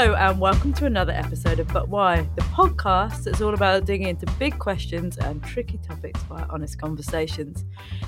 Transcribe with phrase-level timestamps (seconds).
[0.00, 4.06] Hello, and welcome to another episode of But Why, the podcast that's all about digging
[4.06, 7.64] into big questions and tricky topics via honest conversations.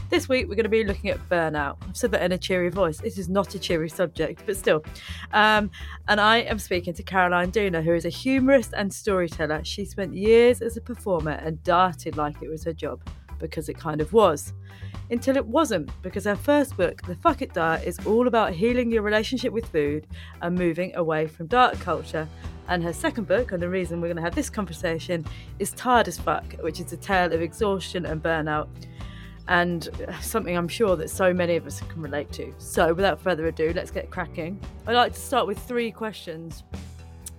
[0.09, 1.79] This week, we're going to be looking at burnout.
[1.83, 2.99] I've said that in a cheery voice.
[2.99, 4.85] This is not a cheery subject, but still.
[5.33, 5.69] Um,
[6.07, 9.65] and I am speaking to Caroline Dooner, who is a humorist and storyteller.
[9.65, 13.03] She spent years as a performer and darted like it was her job
[13.41, 14.53] because it kind of was.
[15.11, 18.93] Until it wasn't, because her first book, The Fuck It Diet, is all about healing
[18.93, 20.07] your relationship with food
[20.41, 22.29] and moving away from diet culture.
[22.69, 25.27] And her second book, and the reason we're going to have this conversation,
[25.59, 28.69] is Tired as Fuck, which is a tale of exhaustion and burnout.
[29.49, 29.89] And
[30.21, 32.55] something I'm sure that so many of us can relate to.
[32.59, 34.61] So, without further ado, let's get cracking.
[34.87, 36.63] I'd like to start with three questions.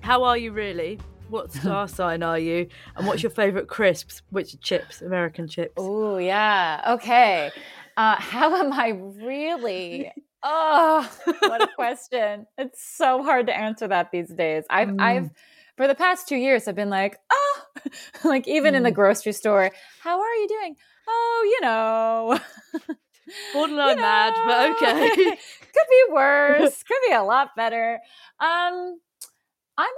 [0.01, 0.99] How are you really?
[1.31, 2.67] What star sign are you?
[2.97, 4.21] And what's your favourite crisps?
[4.31, 5.01] Which chips?
[5.01, 5.73] American chips.
[5.77, 6.83] Oh, yeah.
[6.95, 7.51] Okay.
[7.95, 10.11] Uh, how am I really?
[10.43, 11.09] Oh,
[11.39, 12.47] what a question.
[12.57, 14.65] It's so hard to answer that these days.
[14.69, 15.01] I've, Mm.
[15.01, 15.29] I've,
[15.77, 17.61] for the past two years, I've been like, oh,
[18.25, 18.95] like even in the Mm.
[18.95, 19.71] grocery store,
[20.03, 20.75] how are you doing?
[21.07, 22.39] Oh, you know,
[23.53, 25.09] Borderline you mad, but okay.
[25.09, 27.99] could be worse, could be a lot better.
[28.39, 28.99] Um,
[29.77, 29.93] I'm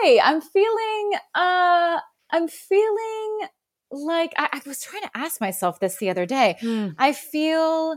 [0.00, 0.20] okay.
[0.20, 1.98] I'm feeling, uh,
[2.30, 3.48] I'm feeling
[3.90, 6.56] like I, I was trying to ask myself this the other day.
[6.60, 6.88] Hmm.
[6.98, 7.96] I feel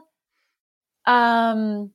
[1.05, 1.91] um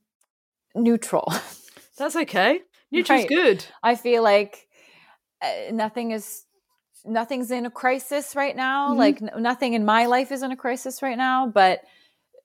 [0.74, 1.32] neutral.
[1.98, 2.60] That's okay.
[2.92, 3.28] Neutral's Right.
[3.28, 3.64] good.
[3.82, 4.66] I feel like
[5.42, 6.44] uh, nothing is
[7.04, 8.94] nothing's in a crisis right now.
[8.94, 8.96] Mhm.
[8.96, 11.80] Like n- nothing in my life is in a crisis right now, but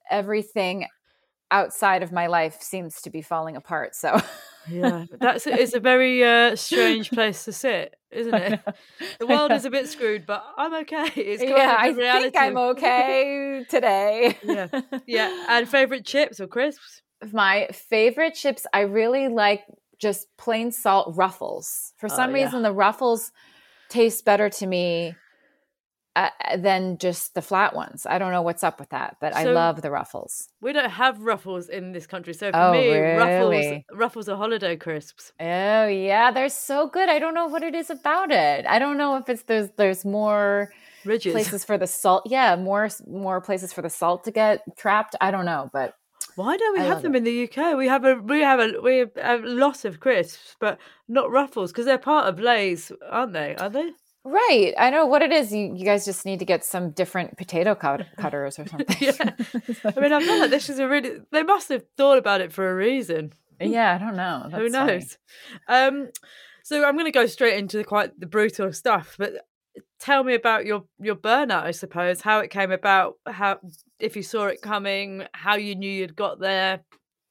[0.09, 0.87] everything
[1.51, 3.95] outside of my life seems to be falling apart.
[3.95, 4.19] So
[4.71, 8.59] Yeah, that's it's a very uh, strange place to sit, isn't it?
[9.19, 11.07] The world is a bit screwed, but I'm okay.
[11.15, 12.31] It's yeah, I reality.
[12.31, 14.37] think I'm okay today.
[14.43, 14.67] Yeah.
[15.07, 17.01] yeah, and favorite chips or crisps?
[17.31, 19.63] my favorite chips i really like
[19.97, 22.43] just plain salt ruffles for some Oh, yeah.
[22.45, 23.31] reason the ruffles
[23.89, 25.15] taste better to me
[26.15, 29.43] uh, than just the flat ones i don't know what's up with that but i
[29.43, 33.51] love the ruffles We don't have ruffles in this country, so for Oh, me, ruffles
[33.51, 33.85] really?
[33.91, 35.31] ruffles are holiday crisps.
[35.39, 38.97] oh yeah they're so good i don't know what it is about it i don't
[38.97, 40.71] know if it's there's there's more
[41.03, 41.33] Ridges.
[41.33, 45.29] places for the salt yeah more more places for the salt to get trapped i
[45.31, 45.95] don't know but
[46.35, 47.19] Why don't we I have them it.
[47.19, 47.77] in the UK?
[47.77, 50.77] We have a we have a we have a lot of crisps, but
[51.07, 53.55] not ruffles because they're part of Lay's, aren't they?
[53.55, 53.91] Are they?
[54.25, 54.73] Right.
[54.77, 55.53] I know what it is.
[55.53, 58.85] You, you guys just need to get some different potato cut- cutters or something.
[58.99, 59.11] Yeah.
[59.85, 61.19] I mean, I feel like this is a really.
[61.31, 63.33] They must have thought about it for a reason.
[63.61, 64.49] yeah, I don't know.
[64.51, 64.93] Who That's funny.
[64.93, 65.17] knows?
[65.67, 66.09] Um,
[66.63, 69.15] so I'm going to go straight into the quite the brutal stuff.
[69.19, 69.33] But
[69.99, 71.63] tell me about your your burnout.
[71.63, 73.59] I suppose how it came about, how
[73.99, 76.79] if you saw it coming, how you knew you'd got there.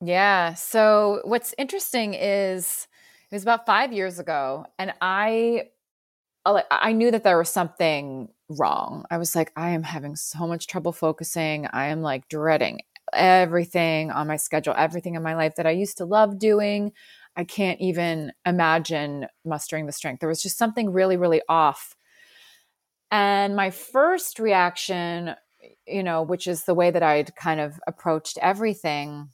[0.00, 0.54] Yeah.
[0.54, 2.86] So what's interesting is
[3.30, 5.70] it was about five years ago, and I,
[6.46, 9.06] Oh, I knew that there was something wrong.
[9.10, 11.66] I was like, I am having so much trouble focusing.
[11.72, 12.80] I am like dreading
[13.12, 16.92] everything on my schedule, everything in my life that I used to love doing.
[17.36, 20.20] I can't even imagine mustering the strength.
[20.20, 21.96] There was just something really, really off.
[23.10, 25.34] And my first reaction,
[25.86, 29.28] you know, which is the way that I'd kind of approached everything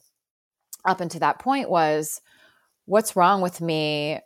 [0.85, 2.21] up until that point was
[2.85, 4.19] what's wrong with me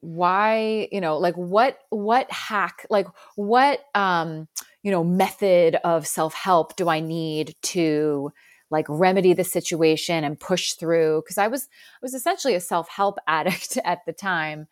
[0.00, 3.06] why you know like what what hack like
[3.36, 4.48] what um
[4.82, 8.32] you know method of self-help do i need to
[8.70, 13.18] like remedy the situation and push through because i was i was essentially a self-help
[13.28, 14.66] addict at the time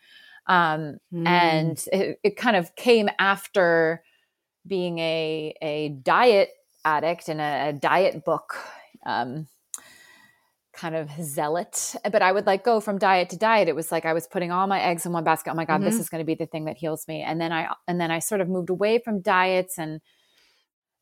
[0.48, 1.26] um Hmm.
[1.26, 4.02] and it, it kind of came after
[4.66, 6.50] being a a diet
[6.84, 8.56] addict and a, a diet book
[9.06, 9.46] um,
[10.80, 14.06] kind of zealot but i would like go from diet to diet it was like
[14.06, 15.84] i was putting all my eggs in one basket oh my god mm-hmm.
[15.84, 18.10] this is going to be the thing that heals me and then i and then
[18.10, 20.00] i sort of moved away from diets and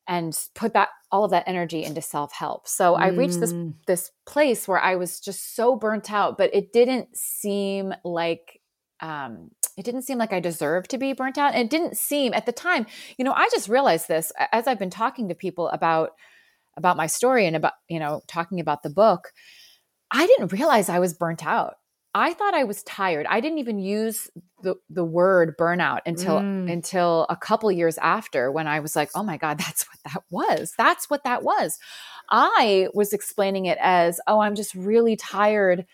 [0.08, 2.98] and put that all of that energy into self-help so mm.
[2.98, 3.72] i reached this mm.
[3.86, 8.60] this place where i was just so burnt out but it didn't seem like
[9.00, 11.54] um, it didn't seem like I deserved to be burnt out.
[11.54, 12.84] And it didn't seem at the time,
[13.16, 16.10] you know, I just realized this as I've been talking to people about
[16.78, 19.32] about my story and about, you know, talking about the book.
[20.10, 21.76] I didn't realize I was burnt out.
[22.14, 23.26] I thought I was tired.
[23.28, 24.28] I didn't even use
[24.62, 26.70] the the word burnout until mm.
[26.70, 30.22] until a couple years after when I was like, "Oh my god, that's what that
[30.30, 30.74] was.
[30.76, 31.78] That's what that was."
[32.30, 35.86] I was explaining it as, "Oh, I'm just really tired."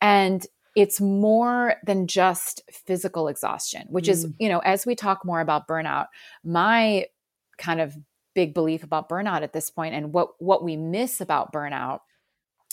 [0.00, 0.44] And
[0.74, 4.12] it's more than just physical exhaustion, which mm.
[4.12, 6.06] is, you know, as we talk more about burnout,
[6.42, 7.06] my
[7.58, 7.96] kind of
[8.34, 12.00] big belief about burnout at this point and what what we miss about burnout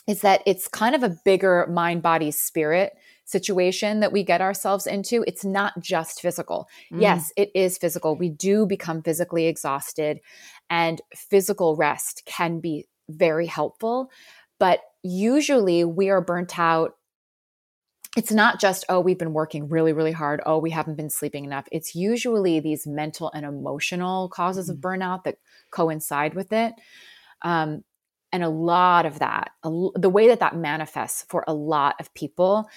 [0.10, 2.94] is that it's kind of a bigger mind body spirit
[3.26, 7.00] situation that we get ourselves into it's not just physical mm.
[7.00, 10.20] yes it is physical we do become physically exhausted
[10.70, 14.10] and physical rest can be very helpful
[14.58, 16.96] but usually we are burnt out
[18.18, 20.42] it's not just, oh, we've been working really, really hard.
[20.44, 21.68] Oh, we haven't been sleeping enough.
[21.72, 24.78] It's usually these mental and emotional causes mm-hmm.
[24.78, 25.38] of burnout that
[25.70, 26.74] coincide with it.
[27.44, 27.84] Um,
[28.32, 32.14] and a lot of that, a, the way that that manifests for a lot of
[32.14, 32.70] people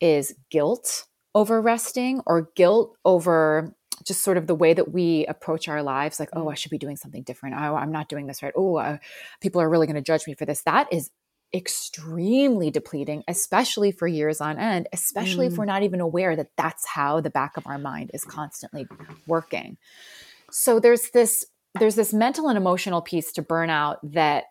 [0.00, 3.74] is guilt over resting or guilt over
[4.06, 6.78] just sort of the way that we approach our lives like oh i should be
[6.78, 8.96] doing something different oh i'm not doing this right oh uh,
[9.42, 11.10] people are really going to judge me for this that is
[11.54, 15.52] extremely depleting, especially for years on end, especially mm.
[15.52, 18.86] if we're not even aware that that's how the back of our mind is constantly
[19.26, 19.76] working.
[20.50, 21.46] So there's this
[21.78, 24.44] there's this mental and emotional piece to burnout that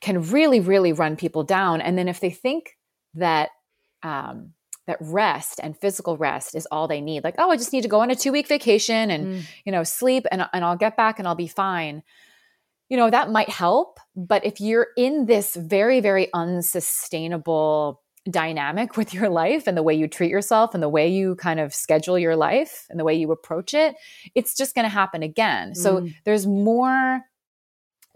[0.00, 2.76] can really really run people down and then if they think
[3.14, 3.50] that
[4.02, 4.52] um,
[4.86, 7.88] that rest and physical rest is all they need like oh i just need to
[7.88, 9.42] go on a two week vacation and mm.
[9.64, 12.02] you know sleep and, and i'll get back and i'll be fine
[12.88, 14.00] you know, that might help.
[14.16, 19.94] But if you're in this very, very unsustainable dynamic with your life and the way
[19.94, 23.14] you treat yourself and the way you kind of schedule your life and the way
[23.14, 23.94] you approach it,
[24.34, 25.72] it's just going to happen again.
[25.72, 25.76] Mm.
[25.76, 27.22] So there's more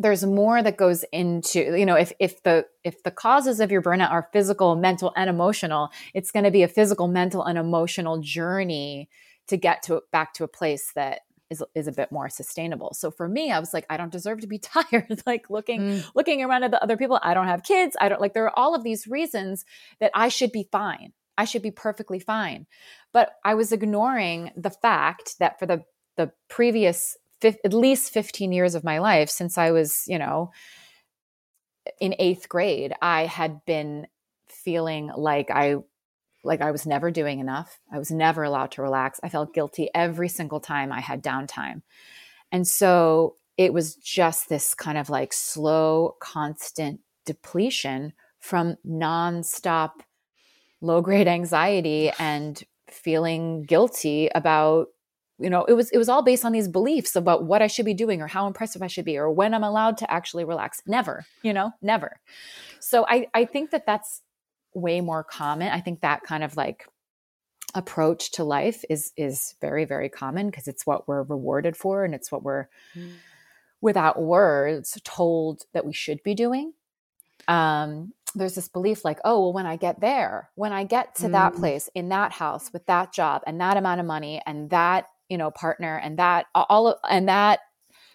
[0.03, 3.83] there's more that goes into you know if if the if the causes of your
[3.83, 8.19] burnout are physical mental and emotional it's going to be a physical mental and emotional
[8.19, 9.09] journey
[9.49, 11.21] to get to back to a place that
[11.53, 12.95] is is a bit more sustainable.
[12.95, 15.23] So for me, I was like, I don't deserve to be tired.
[15.27, 16.11] like looking mm.
[16.15, 17.97] looking around at the other people, I don't have kids.
[18.01, 19.65] I don't like there are all of these reasons
[20.01, 21.13] that I should be fine.
[21.39, 22.67] I should be perfectly fine.
[23.13, 25.85] But I was ignoring the fact that for the
[26.17, 30.51] the previous at least 15 years of my life since I was, you know,
[32.01, 34.07] in 8th grade, I had been
[34.49, 35.77] feeling like I
[36.45, 37.79] like I was never doing enough.
[37.93, 39.21] I was never allowed to relax.
[39.23, 41.83] I felt guilty every single time I had downtime.
[42.51, 49.93] And so it was just this kind of like slow, constant depletion from nonstop
[50.81, 54.89] low grade anxiety and feeling guilty about
[55.43, 57.85] you know it was it was all based on these beliefs about what i should
[57.85, 60.81] be doing or how impressive i should be or when i'm allowed to actually relax
[60.87, 62.21] never you know never
[62.81, 64.23] so i i think that that's
[64.75, 65.69] way more common.
[65.69, 66.87] I think that kind of like
[67.75, 72.15] approach to life is is very very common because it's what we're rewarded for and
[72.15, 73.13] it's what we're mm.
[73.81, 76.73] without words told that we should be doing.
[77.49, 81.27] Um there's this belief like, oh, well, when I get there, when I get to
[81.27, 81.33] mm.
[81.33, 85.05] that place in that house with that job and that amount of money and that,
[85.33, 87.61] you know, partner and that all of, and that,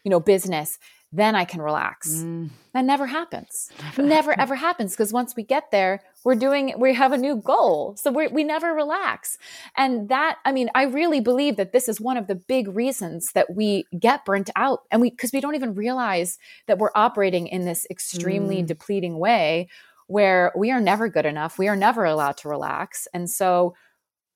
[0.03, 0.77] you know, business,
[1.11, 2.17] then I can relax.
[2.17, 2.51] Mm.
[2.73, 3.71] That never happens.
[3.81, 7.37] Never, never ever happens because once we get there, we're doing, we have a new
[7.37, 7.95] goal.
[7.97, 9.37] So we we never relax.
[9.75, 13.31] And that, I mean, I really believe that this is one of the big reasons
[13.33, 17.47] that we get burnt out and we, because we don't even realize that we're operating
[17.47, 18.67] in this extremely mm.
[18.67, 19.69] depleting way
[20.05, 21.57] where we are never good enough.
[21.57, 23.07] We are never allowed to relax.
[23.13, 23.73] And so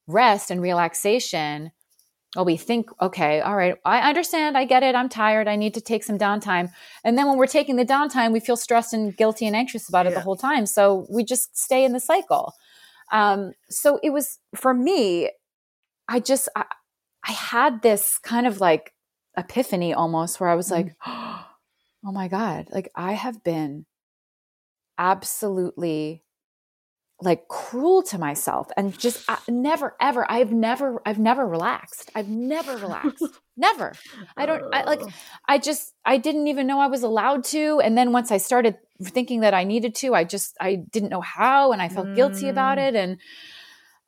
[0.07, 1.71] rest and relaxation
[2.35, 5.73] well, we think, okay, all right, I understand, I get it, I'm tired, I need
[5.73, 6.71] to take some downtime.
[7.03, 10.07] And then when we're taking the downtime, we feel stressed and guilty and anxious about
[10.07, 10.65] it the whole time.
[10.65, 12.53] So we just stay in the cycle.
[13.11, 15.29] Um, so it was for me,
[16.07, 16.65] I just, I,
[17.27, 18.93] I, had this kind of like
[19.37, 20.87] epiphany almost where I was mm-hmm.
[20.87, 20.95] like,
[22.05, 23.85] oh my God, like I have been
[24.97, 26.23] absolutely
[27.21, 32.11] like cruel to myself and just I, never ever i've never i've never relaxed.
[32.15, 33.23] I've never relaxed.
[33.57, 33.93] Never.
[34.35, 35.01] I don't i like
[35.47, 37.79] i just i didn't even know i was allowed to.
[37.83, 41.21] And then once i started thinking that i needed to i just i didn't know
[41.21, 42.15] how and i felt mm.
[42.15, 42.87] guilty about mm.
[42.87, 42.95] it.
[42.95, 43.17] And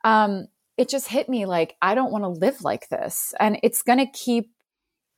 [0.03, 3.33] um it just hit me like i don't want to live like this.
[3.39, 4.49] And it's going to keep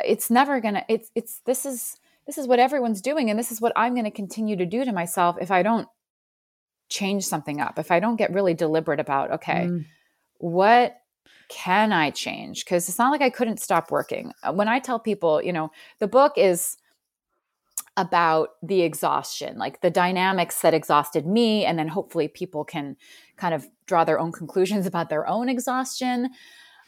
[0.03, 3.51] it's never going to it's it's this is this is what everyone's doing and this
[3.51, 5.87] is what i'm going to continue to do to myself if i don't
[6.89, 9.85] change something up, if I don't get really deliberate about, okay, mm.
[10.37, 10.97] what
[11.49, 12.65] can I change?
[12.65, 14.33] Because it's not like I couldn't stop working.
[14.43, 16.77] Uh, when I tell people, you know, the book is
[17.97, 22.97] about the exhaustion, like the dynamics that exhausted me, and then hopefully people can
[23.37, 26.29] kind of draw their own conclusions about their own exhaustion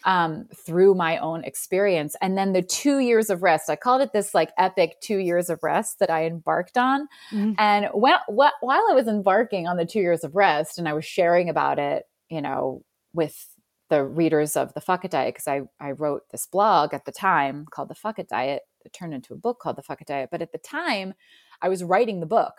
[0.03, 2.15] um, through my own experience.
[2.21, 5.49] And then the two years of rest, I called it this like epic two years
[5.49, 7.07] of rest that I embarked on.
[7.31, 7.53] Mm-hmm.
[7.57, 10.93] And when, wh- while I was embarking on the two years of rest and I
[10.93, 13.47] was sharing about it, you know, with
[13.89, 17.11] the readers of the Fuck It Diet, because I, I wrote this blog at the
[17.11, 18.61] time called The Fuck It Diet.
[18.85, 20.29] It turned into a book called The Fuck It Diet.
[20.31, 21.13] But at the time,
[21.61, 22.53] I was writing the book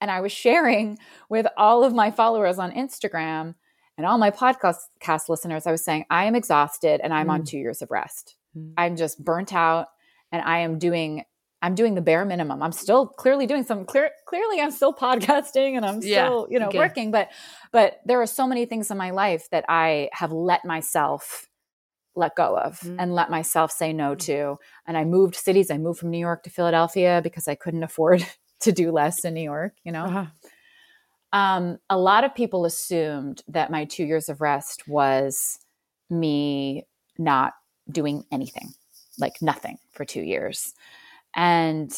[0.00, 3.54] and I was sharing with all of my followers on Instagram
[3.96, 7.32] and all my podcast cast listeners, I was saying, I am exhausted and I'm mm.
[7.32, 8.36] on two years of rest.
[8.56, 8.72] Mm.
[8.76, 9.88] I'm just burnt out
[10.32, 11.24] and I am doing
[11.62, 12.62] I'm doing the bare minimum.
[12.62, 16.60] I'm still clearly doing some clear clearly I'm still podcasting and I'm still, yeah, you
[16.60, 16.78] know, okay.
[16.78, 17.30] working, but
[17.72, 21.48] but there are so many things in my life that I have let myself
[22.14, 22.96] let go of mm.
[22.98, 24.18] and let myself say no mm.
[24.20, 24.58] to.
[24.86, 25.70] And I moved cities.
[25.70, 28.26] I moved from New York to Philadelphia because I couldn't afford
[28.60, 30.04] to do less in New York, you know.
[30.04, 30.26] Uh-huh
[31.36, 35.58] um, a lot of people assumed that my two years of rest was
[36.08, 36.86] me
[37.18, 37.52] not
[37.90, 38.72] doing anything,
[39.18, 40.72] like nothing for two years.
[41.34, 41.92] And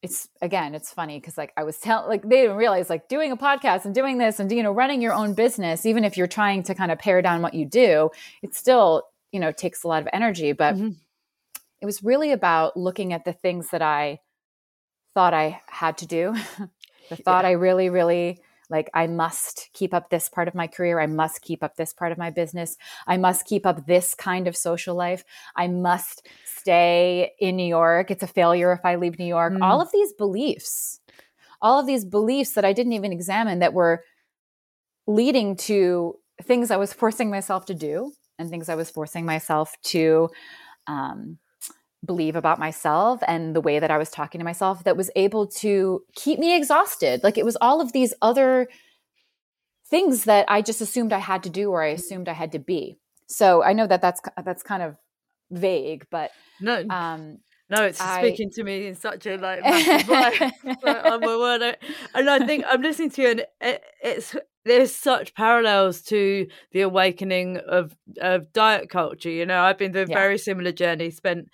[0.00, 3.32] it's again, it's funny because like I was telling, like they didn't realize like doing
[3.32, 6.26] a podcast and doing this and you know running your own business, even if you're
[6.26, 9.88] trying to kind of pare down what you do, it still you know takes a
[9.88, 10.52] lot of energy.
[10.52, 10.92] But mm-hmm.
[11.82, 14.20] it was really about looking at the things that I
[15.12, 16.34] thought I had to do
[17.10, 17.50] the thought yeah.
[17.50, 18.40] I really, really
[18.70, 21.00] like, I must keep up this part of my career.
[21.00, 22.76] I must keep up this part of my business.
[23.06, 25.24] I must keep up this kind of social life.
[25.56, 28.10] I must stay in New York.
[28.10, 29.52] It's a failure if I leave New York.
[29.52, 29.62] Mm.
[29.62, 31.00] All of these beliefs,
[31.60, 34.02] all of these beliefs that I didn't even examine that were
[35.06, 39.74] leading to things I was forcing myself to do and things I was forcing myself
[39.84, 40.28] to
[40.86, 41.38] um,
[42.04, 45.46] believe about myself and the way that I was talking to myself that was able
[45.46, 47.22] to keep me exhausted.
[47.22, 48.68] Like it was all of these other
[49.88, 52.58] things that I just assumed I had to do or I assumed I had to
[52.58, 52.98] be.
[53.26, 54.96] So I know that that's that's kind of
[55.50, 56.30] vague, but
[56.60, 57.38] no, um,
[57.70, 60.52] no, it's I, speaking to me in such a like massive way.
[60.82, 61.76] like, my word,
[62.14, 66.82] and I think I'm listening to you, and it, it's there's such parallels to the
[66.82, 69.30] awakening of of diet culture.
[69.30, 70.14] You know, I've been through a yeah.
[70.14, 71.10] very similar journey.
[71.10, 71.48] Spent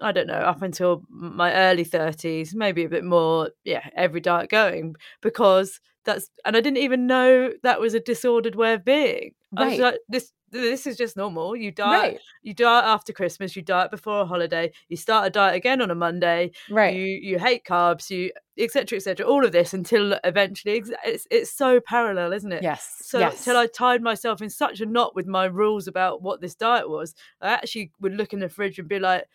[0.00, 4.50] I don't know, up until my early 30s, maybe a bit more, yeah, every diet
[4.50, 9.32] going because that's, and I didn't even know that was a disordered way of being.
[9.52, 9.64] Right.
[9.64, 11.54] I was like, this, this is just normal.
[11.54, 12.20] You diet, right.
[12.42, 15.90] you diet after Christmas, you diet before a holiday, you start a diet again on
[15.90, 16.52] a Monday.
[16.70, 16.94] Right.
[16.94, 18.96] You, you hate carbs, you, etc.
[18.96, 19.26] etc.
[19.26, 22.62] all of this until eventually it's, it's so parallel, isn't it?
[22.62, 22.96] Yes.
[23.02, 23.46] So yes.
[23.46, 27.14] I tied myself in such a knot with my rules about what this diet was,
[27.40, 29.26] I actually would look in the fridge and be like,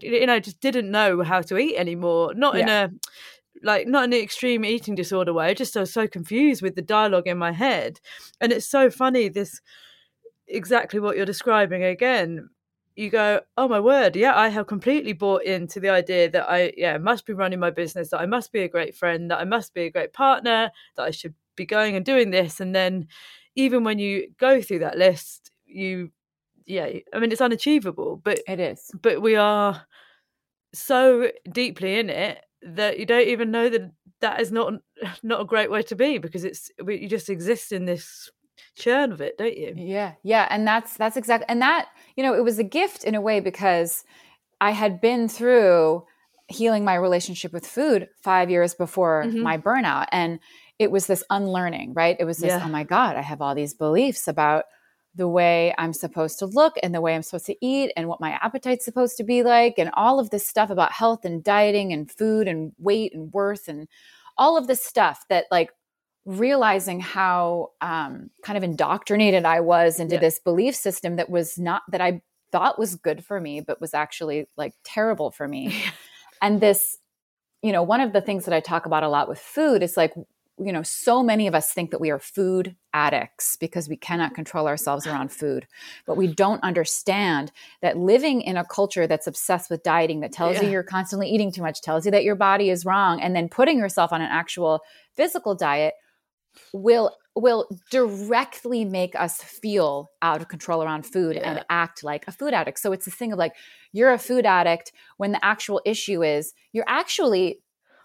[0.00, 2.62] you know just didn't know how to eat anymore not yeah.
[2.62, 2.90] in a
[3.62, 6.82] like not in the extreme eating disorder way just I was so confused with the
[6.82, 8.00] dialogue in my head.
[8.40, 9.60] And it's so funny this
[10.46, 12.50] exactly what you're describing again.
[12.94, 16.72] You go oh my word yeah i have completely bought into the idea that i
[16.78, 19.44] yeah must be running my business that i must be a great friend that i
[19.44, 22.60] must be a great partner that i should be going and doing this.
[22.60, 23.08] And then
[23.54, 26.10] even when you go through that list you
[26.66, 29.86] yeah i mean it's unachievable but it is but we are
[30.74, 34.74] so deeply in it that you don't even know that that is not
[35.22, 38.30] not a great way to be because it's you just exist in this
[38.74, 42.34] churn of it don't you yeah yeah and that's that's exactly and that you know
[42.34, 44.04] it was a gift in a way because
[44.60, 46.02] i had been through
[46.48, 49.42] healing my relationship with food five years before mm-hmm.
[49.42, 50.38] my burnout and
[50.78, 52.62] it was this unlearning right it was this yeah.
[52.64, 54.64] oh my god i have all these beliefs about
[55.16, 58.20] the way I'm supposed to look and the way I'm supposed to eat and what
[58.20, 61.92] my appetite's supposed to be like and all of this stuff about health and dieting
[61.92, 63.88] and food and weight and worth and
[64.36, 65.70] all of this stuff that like
[66.26, 70.20] realizing how um, kind of indoctrinated I was into yeah.
[70.20, 72.20] this belief system that was not that I
[72.52, 75.82] thought was good for me but was actually like terrible for me.
[76.42, 76.98] and this
[77.62, 79.96] you know one of the things that I talk about a lot with food is
[79.96, 80.12] like
[80.58, 84.34] you know, so many of us think that we are food addicts because we cannot
[84.34, 85.66] control ourselves around food.
[86.06, 90.56] But we don't understand that living in a culture that's obsessed with dieting, that tells
[90.56, 90.62] Yeah.
[90.62, 93.48] you you're constantly eating too much, tells you that your body is wrong, and then
[93.50, 94.80] putting yourself on an actual
[95.14, 95.94] physical diet
[96.72, 101.50] will will directly make us feel out of control around food Yeah.
[101.50, 102.78] and act like a food addict.
[102.78, 103.54] So it's this thing of like
[103.92, 107.60] you're a food addict when the actual issue is you're actually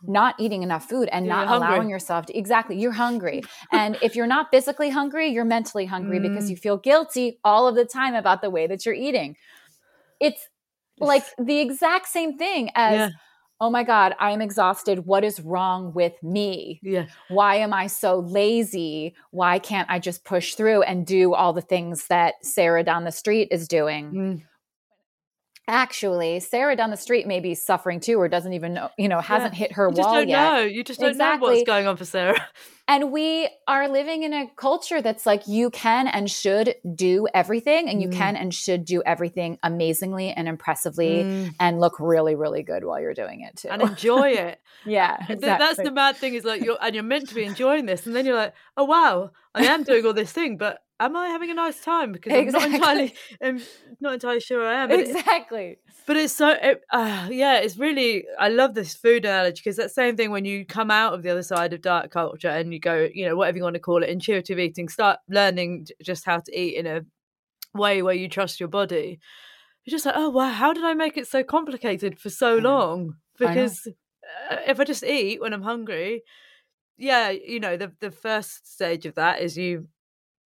[0.08, 1.68] not eating enough food and not you're hungry.
[1.70, 6.20] allowing yourself to exactly you're hungry and if you're not physically hungry you're mentally hungry
[6.20, 6.50] because Mm.
[6.52, 9.36] you feel guilty all of the time about the way that you're eating
[10.20, 10.48] it's
[11.00, 13.10] like the exact same thing as Yeah.
[13.60, 17.06] oh my god i am exhausted what is wrong with me Yeah.
[17.30, 19.16] why am I so lazy?
[19.32, 23.12] Why can't I just push through and do all the things that Sarah down the
[23.12, 24.12] street is doing?
[24.12, 24.42] Mm.
[25.68, 29.22] Actually, Sarah down the street may be suffering too, or doesn't even know, you know,
[29.22, 30.50] hasn't hit her You just wall don't yet.
[30.54, 30.60] know.
[30.62, 32.48] You just don't know what's going on for Sarah.
[32.92, 37.88] And we are living in a culture that's like you can and should do everything,
[37.90, 38.18] and you Mm.
[38.18, 41.56] can and should do everything amazingly and impressively Mm.
[41.58, 43.70] and look really, really good while you're doing it too.
[43.70, 44.60] And enjoy it.
[44.86, 47.86] yeah, Th- That's the mad thing is like you're and you're meant to be enjoying
[47.86, 51.16] this, and then you're like, oh wow, I am doing all this thing, but am
[51.16, 52.12] I having a nice time?
[52.12, 52.70] Because I'm Exactly.
[52.72, 53.62] not entirely, I'm
[54.02, 54.92] not entirely sure I am.
[54.92, 55.78] Exactly.
[56.06, 58.26] But it's so, it, uh, yeah, it's really.
[58.40, 61.30] I love this food analogy because that same thing when you come out of the
[61.30, 64.04] other side of diet culture and you go, you know, whatever you want to call
[64.04, 67.02] it, intuitive eating, start learning just how to eat in a
[67.74, 69.20] way where you trust your body.
[69.86, 73.16] You're just like, oh wow, how did I make it so complicated for so long?
[73.40, 73.88] Because
[74.50, 76.24] uh, if I just eat when I'm hungry,
[76.98, 79.88] yeah, you know, the the first stage of that is you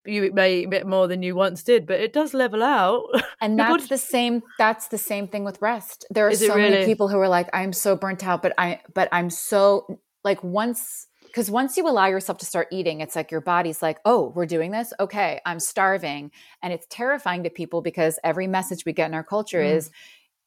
[0.05, 3.03] you may eat a bit more than you once did, but it does level out.
[3.41, 6.05] And that's body- the same that's the same thing with rest.
[6.09, 8.81] There are Is so many people who are like I'm so burnt out but I
[8.93, 13.29] but I'm so like once cuz once you allow yourself to start eating it's like
[13.29, 16.31] your body's like oh we're doing this okay I'm starving
[16.63, 19.75] and it's terrifying to people because every message we get in our culture Mm.
[19.75, 19.91] is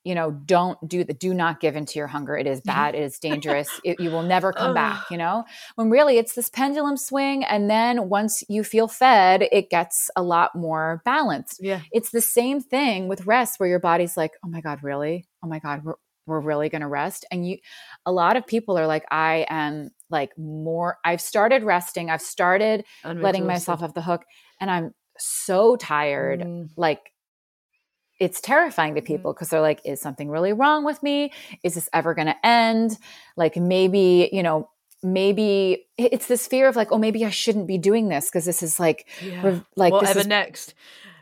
[0.09, 2.35] you know don't do the do not give into your hunger.
[2.43, 2.95] It is bad.
[2.95, 3.69] It is dangerous.
[3.85, 5.45] It, you will never come back you know?
[5.77, 10.23] When really it's this pendulum swing and then once you feel fed it gets a
[10.23, 11.59] lot more balanced.
[11.61, 11.81] Yeah.
[11.93, 15.27] it's the same thing with rest where your body's like oh my god really?
[15.45, 15.95] Oh my god we're,
[16.27, 17.27] we're really going to rest?
[17.31, 17.59] And you
[18.07, 22.09] a lot of people are like i am like more i've started resting.
[22.11, 24.23] I've started letting myself off the hook
[24.61, 26.69] and i'm so tired Mm.
[26.77, 27.03] like
[28.19, 29.07] it's terrifying to Mhm.
[29.07, 32.47] people because they're like is something really wrong with me is this ever going to
[32.47, 32.99] end
[33.37, 34.69] like maybe you know
[35.03, 38.63] maybe it's this fear of like oh maybe i shouldn't be doing this because this
[38.63, 39.43] is like Yeah.
[39.43, 40.75] rev- like this Whatever is next.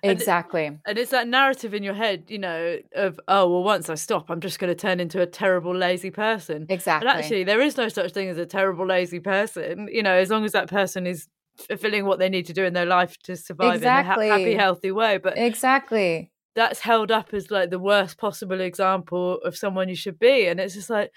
[0.03, 3.89] And- exactly And it's that narrative in your head, you know, of oh well, once
[3.91, 6.67] I stop, I'm just going to turn into a terrible lazy person.
[6.69, 9.89] exactly But actually, there is no such thing as a terrible lazy person.
[9.91, 11.27] You know, as long as that person is
[11.69, 14.29] fulfilling what they need to do in their life to survive in a Exactly.
[14.29, 15.17] ha- happy, healthy way.
[15.19, 20.19] But exactly that's held up as like the worst possible example of someone you should
[20.19, 21.13] be, and it's just like,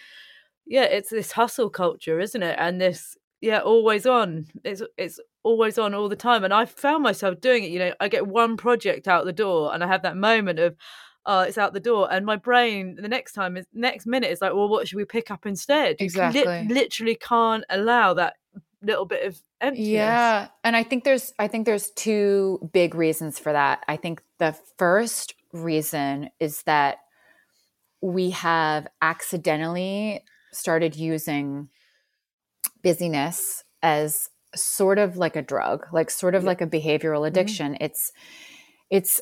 [0.67, 2.57] yeah, it's this hustle culture, isn't it?
[2.59, 4.47] And this, yeah, always on.
[4.63, 7.71] It's it's always on all the time, and I found myself doing it.
[7.71, 10.75] You know, I get one project out the door, and I have that moment of.
[11.25, 14.41] Oh, it's out the door, and my brain the next time is next minute is
[14.41, 15.97] like, well, what should we pick up instead?
[15.99, 16.65] Exactly.
[16.67, 18.35] literally can't allow that
[18.81, 19.87] little bit of emptiness.
[19.87, 23.83] Yeah, and I think there's I think there's two big reasons for that.
[23.87, 26.97] I think the first reason is that
[28.01, 31.69] we have accidentally started using
[32.81, 36.47] busyness as sort of like a drug, like sort of Yeah.
[36.47, 37.25] like a behavioral mm-hmm.
[37.25, 37.77] addiction.
[37.79, 38.11] It's
[38.89, 39.21] it's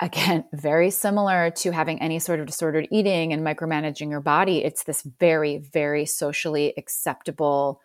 [0.00, 4.64] again very similar to having any sort of disordered eating and micromanaging your body.
[4.64, 7.80] It's this very very socially acceptable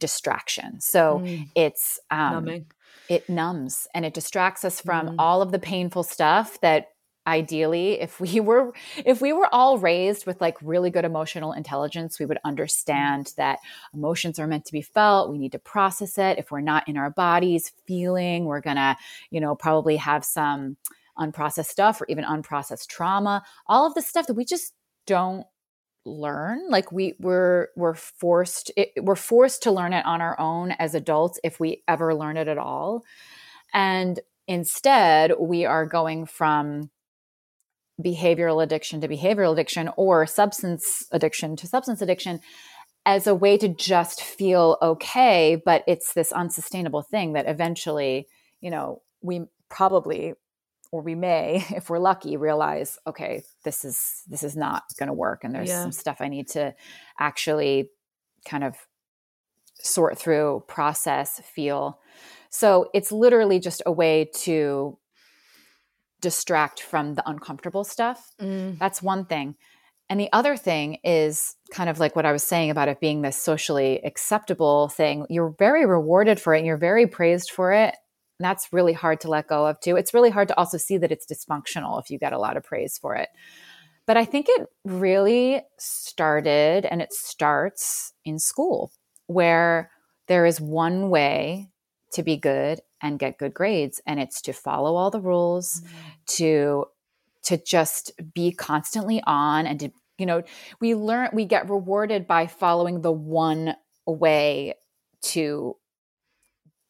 [0.00, 0.80] distraction.
[0.80, 2.66] So Mm, it's um, numbing.
[3.08, 5.14] it numbs and it distracts us from Mhm.
[5.18, 6.88] all of the painful stuff that
[7.26, 8.72] ideally if we were
[9.04, 13.58] if we were all raised with like really good emotional intelligence we would understand that
[13.92, 16.96] emotions are meant to be felt we need to process it if we're not in
[16.96, 18.96] our bodies feeling we're gonna
[19.30, 20.78] you know probably have some
[21.18, 24.72] unprocessed stuff or even unprocessed trauma all of the stuff that we just
[25.06, 25.46] don't
[26.04, 30.72] learn like we we're we're forced it, we're forced to learn it on our own
[30.72, 33.02] as adults if we ever learn it at all.
[33.72, 36.90] And instead we are going from
[38.02, 42.40] behavioral addiction to behavioral addiction or substance addiction to substance addiction
[43.04, 48.26] as a way to just feel okay but it's this unsustainable thing that eventually
[48.60, 50.32] you know we probably
[50.92, 55.12] or we may if we're lucky realize okay this is this is not going to
[55.12, 55.82] work and there's Yeah.
[55.82, 56.74] some stuff i need to
[57.18, 57.90] actually
[58.44, 58.74] kind of
[59.82, 61.98] sort through, process, feel.
[62.50, 64.98] So it's literally just a way to
[66.20, 68.30] distract from the uncomfortable stuff.
[68.40, 68.78] Mm.
[68.78, 69.56] That's one thing.
[70.08, 73.22] And the other thing is kind of like what I was saying about it being
[73.22, 75.24] this socially acceptable thing.
[75.30, 77.94] You're very rewarded for it, and you're very praised for it.
[78.40, 79.96] That's really hard to let go of, too.
[79.96, 82.64] It's really hard to also see that it's dysfunctional if you get a lot of
[82.64, 83.28] praise for it.
[84.06, 88.90] But I think it really started and it starts in school,
[89.26, 89.90] where
[90.26, 91.70] there is one way
[92.12, 95.96] to be good and get good grades, and it's to follow all the rules, mm-hmm.
[96.26, 96.86] to
[97.42, 100.42] to just be constantly on and to you know
[100.80, 103.74] we learn we get rewarded by following the one
[104.06, 104.74] way
[105.22, 105.76] to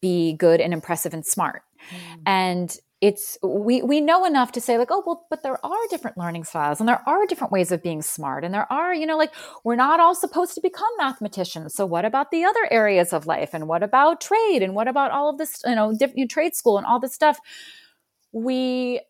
[0.01, 1.63] be good and impressive and smart.
[1.91, 2.23] Mm.
[2.27, 6.19] and it's we we know enough to say like oh well but there are different
[6.19, 9.17] learning styles and there are different ways of being smart and there are you know
[9.17, 9.33] like
[9.65, 11.75] we're not all supposed to become mathematicians.
[11.75, 13.51] So what about the other areas of life?
[13.55, 14.63] And what about trade?
[14.63, 17.39] And what about all of this you know different trade school and all this stuff?
[18.33, 19.01] We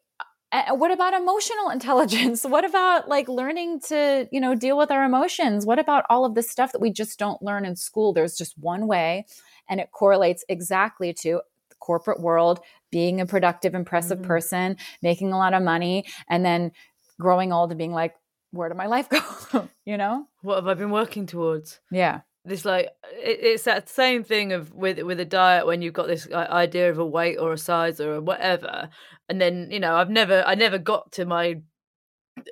[0.52, 2.44] uh, what about emotional intelligence?
[2.44, 5.66] What about like learning to you know deal with our emotions?
[5.66, 8.12] What about all of this stuff that we just don't learn in school?
[8.12, 9.26] There's just one way
[9.70, 14.26] and it correlates exactly to the corporate world being a productive impressive mm-hmm.
[14.26, 16.72] person making a lot of money and then
[17.18, 18.14] growing old and being like
[18.52, 19.68] where did my life go?
[19.84, 20.26] You know?
[20.42, 21.80] What have i been working towards?
[21.90, 22.20] Yeah.
[22.44, 26.06] This like it, it's that same thing of with with a diet when you've got
[26.06, 28.88] this idea of a weight or a size or whatever
[29.28, 31.60] and then you know i've never i never got to my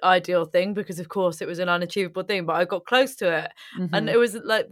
[0.03, 3.33] ideal thing because of course it was an unachievable thing but i got close to
[3.45, 3.51] it.
[3.79, 3.95] Mm-hmm.
[3.95, 4.69] and it was like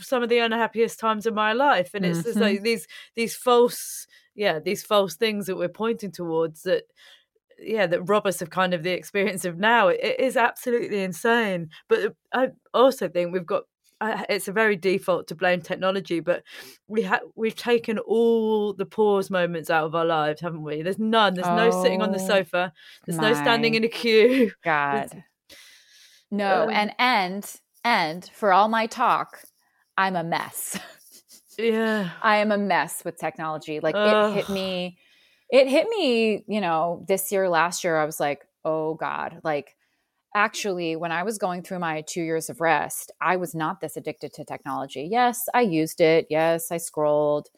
[0.00, 2.28] some of the unhappiest times of my life and it's mm-hmm.
[2.28, 6.84] just like these these false yeah these false things that we're pointing towards that
[7.58, 11.02] yeah that rob us of kind of the experience of now it, it is absolutely
[11.02, 13.64] insane but i also think we've got
[14.00, 16.42] it's a very default to blame technology, but
[16.86, 20.82] we have we've taken all the pause moments out of our lives, haven't we?
[20.82, 21.34] There's none.
[21.34, 22.72] There's oh, no sitting on the oh sofa.
[23.06, 24.52] There's no standing in a queue.
[24.64, 25.24] God.
[26.30, 29.40] no, um, and and and for all my talk,
[29.98, 30.78] I'm a mess.
[31.58, 32.10] yeah.
[32.22, 33.80] I am a mess with technology.
[33.80, 34.96] Like it hit me
[35.50, 39.76] it hit me, you know, this year, last year, I was like, oh God, like
[40.34, 43.96] actually, when I was going through my two years of rest, I was not this
[43.96, 45.08] addicted to technology.
[45.10, 46.26] Yes, I used it.
[46.28, 47.48] Yes, I scrolled,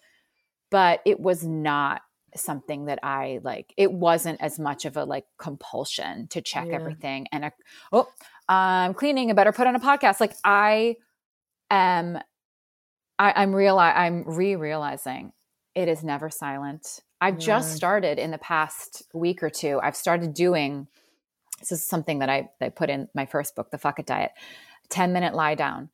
[0.71, 2.03] but it was not
[2.37, 3.75] something that I like.
[3.77, 6.77] It wasn't as much of a like compulsion to check yeah.
[6.77, 7.27] everything.
[7.33, 7.53] And a,
[7.91, 8.07] oh,
[8.49, 9.31] I'm cleaning.
[9.31, 10.21] I better put on a podcast.
[10.21, 10.95] Like I
[11.71, 12.21] am,
[13.21, 13.79] I, I'm real.
[13.79, 15.33] I'm re-realizing
[15.75, 17.01] it is never silent.
[17.21, 17.47] I've yeah.
[17.47, 19.79] just started in the past week or two.
[19.83, 20.89] I've started doing
[21.61, 24.33] this is something that I, I put in my first book, The Fuck It Diet
[24.89, 25.91] 10 minute lie down.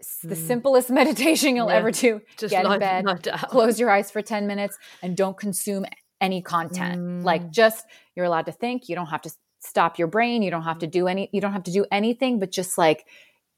[0.00, 0.46] It's the mm.
[0.46, 1.76] simplest meditation you'll yeah.
[1.76, 2.20] ever do.
[2.36, 3.04] Just Get in bed,
[3.48, 5.86] close your eyes for 10 minutes, and don't consume
[6.20, 7.00] any content.
[7.00, 7.24] Mm.
[7.24, 8.88] Like, just you're allowed to think.
[8.88, 10.42] You don't have to stop your brain.
[10.42, 13.06] You don't have to do any, you don't have to do anything, but just like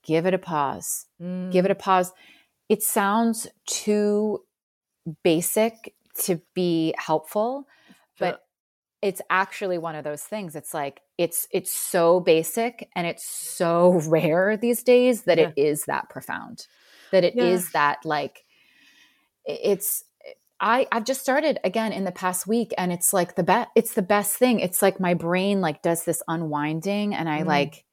[0.04, 1.06] give it a pause.
[1.20, 1.50] Mm.
[1.50, 2.12] Give it a pause.
[2.70, 4.44] It sounds too
[5.24, 7.66] basic to be helpful,
[8.18, 8.44] but
[9.02, 14.00] it's actually one of those things it's like it's it's so basic and it's so
[14.08, 15.48] rare these days that yeah.
[15.48, 16.66] it is that profound
[17.10, 17.44] that it yeah.
[17.44, 18.44] is that like
[19.46, 20.04] it's
[20.60, 23.94] i i've just started again in the past week and it's like the best it's
[23.94, 27.46] the best thing it's like my brain like does this unwinding and i mm.
[27.46, 27.84] like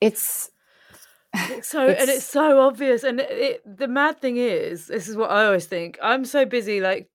[0.00, 0.50] it's
[1.62, 5.16] so it's, and it's so obvious and it, it, the mad thing is this is
[5.16, 7.08] what i always think i'm so busy like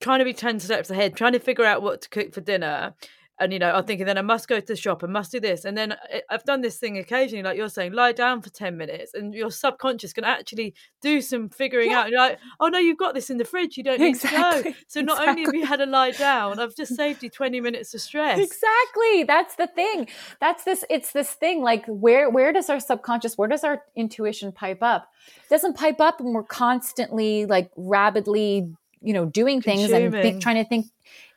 [0.00, 2.94] trying to be 10 steps ahead, trying to figure out what to cook for dinner.
[3.40, 5.40] And, you know, I'm thinking then I must go to the shop and must do
[5.40, 5.64] this.
[5.64, 8.76] And then eh, I've done this thing occasionally, like you're saying, lie down for 10
[8.76, 12.00] minutes and your subconscious can actually do some figuring yeah.
[12.00, 12.04] out.
[12.04, 13.76] And you're like, oh, no, you've got this in the fridge.
[13.76, 14.62] You don't need exactly.
[14.62, 14.76] to go.
[14.88, 15.30] So not exactly.
[15.30, 18.38] only have you had a lie down, I've just saved you 20 minutes of stress.
[18.38, 19.24] Exactly.
[19.24, 20.08] That's the thing.
[20.40, 24.52] That's this, it's this thing like where, where does our subconscious, where does our intuition
[24.52, 25.08] pipe up?
[25.36, 28.72] It doesn't pipe up when we're constantly like rapidly
[29.02, 30.14] you know doing things Consuming.
[30.14, 30.86] and think, trying to think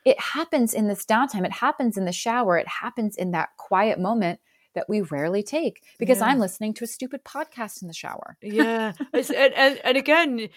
[0.04, 3.98] it happens in this downtime it happens in the shower it happens in that quiet
[3.98, 4.40] moment
[4.74, 6.26] that we rarely take because yeah.
[6.26, 8.36] I'm listening to a stupid podcast in the shower.
[8.42, 8.92] yeah.
[9.12, 10.48] and, and, and, again,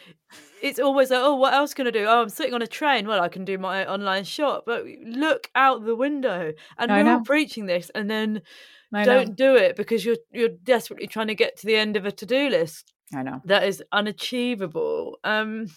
[0.62, 2.06] it's always like, oh, what else can I do?
[2.06, 3.08] Oh, I'm sitting on a train.
[3.08, 4.64] Well, I can do my online shop.
[4.66, 6.54] But look out the window.
[6.78, 8.42] And we're all preaching this and then
[8.92, 12.12] don't do it because you're you're desperately trying to get to the end of a
[12.12, 12.94] to-do list.
[13.14, 13.42] I know.
[13.46, 15.18] That is unachievable.
[15.24, 15.68] Um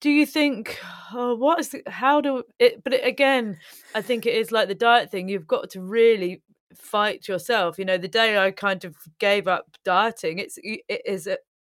[0.00, 0.78] do you think
[1.12, 3.58] oh, what is the, how do it but it, again
[3.94, 6.42] i think it is like the diet thing you've got to really
[6.74, 11.26] fight yourself you know the day i kind of gave up dieting it's it is
[11.26, 11.36] a,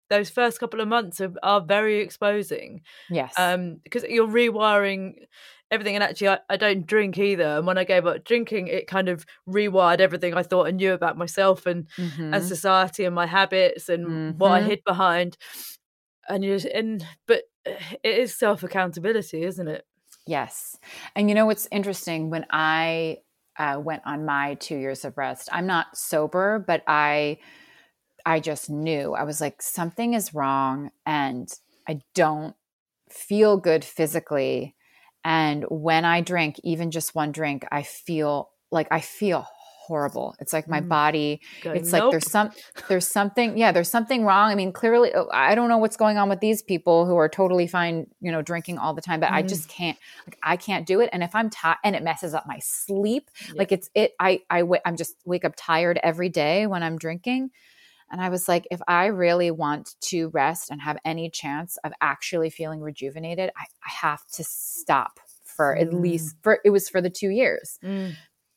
[0.09, 2.81] those first couple of months are, are very exposing.
[3.09, 3.33] Yes.
[3.39, 5.15] Um, because you're rewiring
[5.71, 5.95] everything.
[5.95, 7.43] And actually, I, I don't drink either.
[7.57, 10.93] And when I gave up drinking, it kind of rewired everything I thought I knew
[10.93, 12.35] about myself and Mhm.
[12.35, 14.67] and society and my habits and what I Mhm.
[14.67, 15.37] hid behind.
[16.29, 17.43] And you and but
[18.03, 19.85] it is self accountability, isn't it?
[20.27, 20.77] Yes.
[21.15, 22.29] And you know what's interesting?
[22.29, 23.17] When I
[23.57, 27.37] uh, went on my two years of rest, I'm not sober, but I,
[28.25, 31.47] I just knew I was like something is wrong, and
[31.87, 32.55] I don't
[33.09, 34.75] feel good physically.
[35.23, 39.47] And when I drink, even just one drink, I feel like I feel
[39.87, 40.35] horrible.
[40.39, 40.87] It's like my Mm.
[40.89, 42.49] body it's like "Nope." there's some
[42.89, 46.17] there's something yeah there's something wrong i mean clearly oh, i don't know what's going
[46.17, 49.31] on with these people who are totally fine you know drinking all the time but
[49.31, 49.49] i Mhm.
[49.49, 52.45] just can't like i can't do it and if i'm tired and it messes up
[52.47, 53.53] my sleep Yeah.
[53.59, 56.97] like it's it i i w- i'm just wake up tired every day when i'm
[56.97, 57.51] drinking
[58.11, 61.91] and i was like if i really want to rest and have any chance of
[62.01, 66.01] actually feeling rejuvenated i, I have to stop for at Mm.
[66.01, 68.15] least for it was for the two years Mm.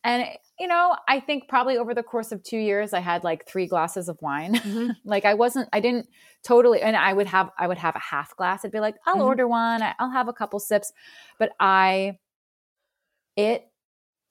[0.09, 0.27] And
[0.59, 3.68] you know, I think probably over the course of two years, I had like three
[3.68, 4.57] glasses of wine.
[4.57, 4.97] Mhm.
[5.05, 6.09] like I wasn't, I didn't
[6.44, 8.64] totally, and I would have, I would have a half glass.
[8.64, 9.27] I'd be like, I'll Mhm.
[9.27, 9.83] order one.
[10.01, 10.92] I'll have a couple sips,
[11.38, 12.18] but I,
[13.37, 13.68] it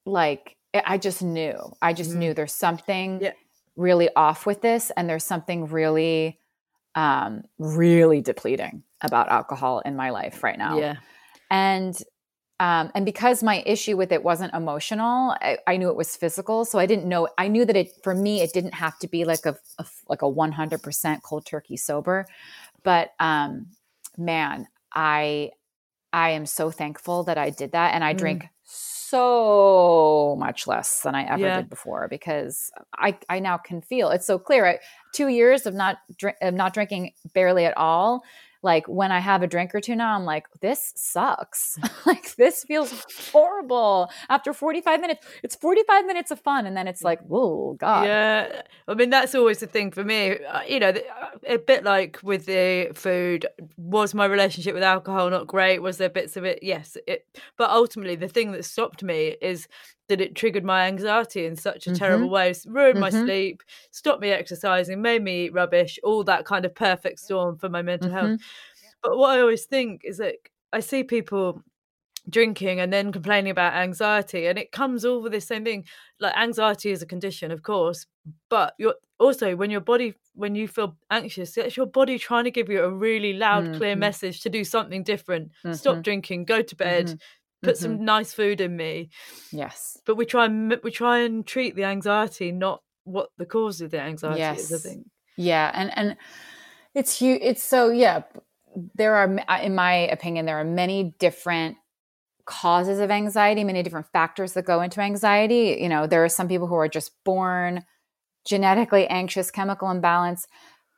[0.04, 2.16] like I- just knew, I just Mhm.
[2.16, 3.32] knew there's something Yeah.
[3.76, 6.38] really off with this, and there's something really,
[6.94, 10.96] um, really depleting about alcohol in my life right now Yeah.
[11.50, 11.98] and
[12.60, 16.64] um, and because my issue with it wasn't emotional I, I knew it was physical
[16.64, 19.24] so i didn't know i knew that it for me it didn't have to be
[19.24, 22.26] like a, a like a 100% cold turkey sober
[22.82, 23.66] but um
[24.16, 25.50] man i
[26.12, 28.18] i am so thankful that i did that and i Mm.
[28.18, 31.56] drink so much less than i ever Yeah.
[31.56, 34.78] did before because i i now can feel it's so clear I,
[35.14, 38.22] two years of not drink of not drinking barely at all
[38.62, 41.78] like when I have a drink or two now, I'm like, this sucks.
[42.06, 42.92] like this feels
[43.32, 44.10] horrible.
[44.28, 48.04] After 45 minutes, it's 45 minutes of fun, and then it's like, oh god.
[48.04, 50.38] Yeah, I mean that's always the thing for me.
[50.44, 53.46] Uh, You know, uh, a bit like with the food.
[53.76, 55.80] Was my relationship with alcohol not great?
[55.80, 56.60] Was there bits of it?
[56.62, 57.26] Yes, it.
[57.56, 59.68] But ultimately, the thing that stopped me is
[60.08, 63.24] that it triggered my anxiety in such a terrible way, ruined my Mhm.
[63.24, 67.68] sleep, stopped me exercising, made me eat rubbish, all that kind of perfect storm for
[67.68, 68.32] my mental health.
[69.02, 70.36] But what I always think is that
[70.72, 71.62] I see people
[72.28, 75.84] drinking and then complaining about anxiety and it comes all with the same thing
[76.20, 78.06] like anxiety is a condition of course
[78.50, 82.50] but you're also when your body when you feel anxious it's your body trying to
[82.50, 84.00] give you a really loud clear Mhm.
[84.00, 86.02] message to do something different stop Mhm.
[86.02, 87.18] drinking go to bed Mhm.
[87.62, 89.08] put some nice food in me
[89.52, 89.98] Yes.
[90.04, 93.90] but we try and we try and treat the anxiety not what the cause of
[93.90, 95.06] the anxiety is i think
[95.36, 96.16] Yeah, and and
[96.94, 97.40] it's huge.
[97.42, 98.22] It's so yeah.
[98.94, 101.76] There are, uh, in my opinion, there are many different
[102.44, 105.78] causes of anxiety, many different factors that go into anxiety.
[105.80, 107.84] You know, there are some people who are just born
[108.46, 110.46] genetically anxious, chemical imbalance,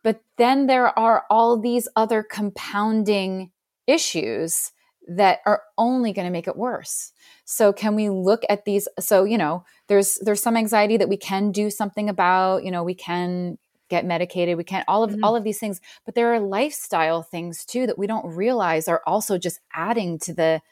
[0.05, 3.51] but then there are all these other compounding
[3.87, 4.73] issues
[5.09, 7.13] that are only going to make it worse.
[7.45, 11.17] So can we look at these so you know there's there's some anxiety that we
[11.17, 13.59] can do something about, you know, we can
[13.91, 15.23] get medicated, we can't all of Mhm.
[15.23, 19.03] all of these things, but there are lifestyle things too that we don't realize are
[19.07, 20.63] also just adding to the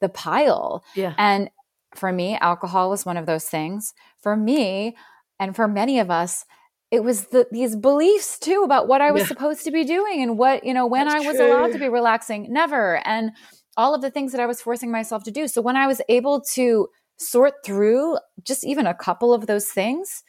[0.00, 0.84] the pile.
[0.94, 1.50] yeah And
[1.94, 3.92] for me, alcohol was one of those things.
[4.20, 4.96] For me,
[5.38, 6.44] and for many of us,
[6.90, 9.26] it was the, these beliefs too about what I was Yeah.
[9.26, 11.88] supposed to be doing and what, you know, when That's I was allowed to be
[11.88, 13.06] relaxing, never.
[13.06, 13.32] And
[13.76, 15.48] all of the things that I was forcing myself to do.
[15.48, 20.22] So when I was able to sort through just even a couple of those things,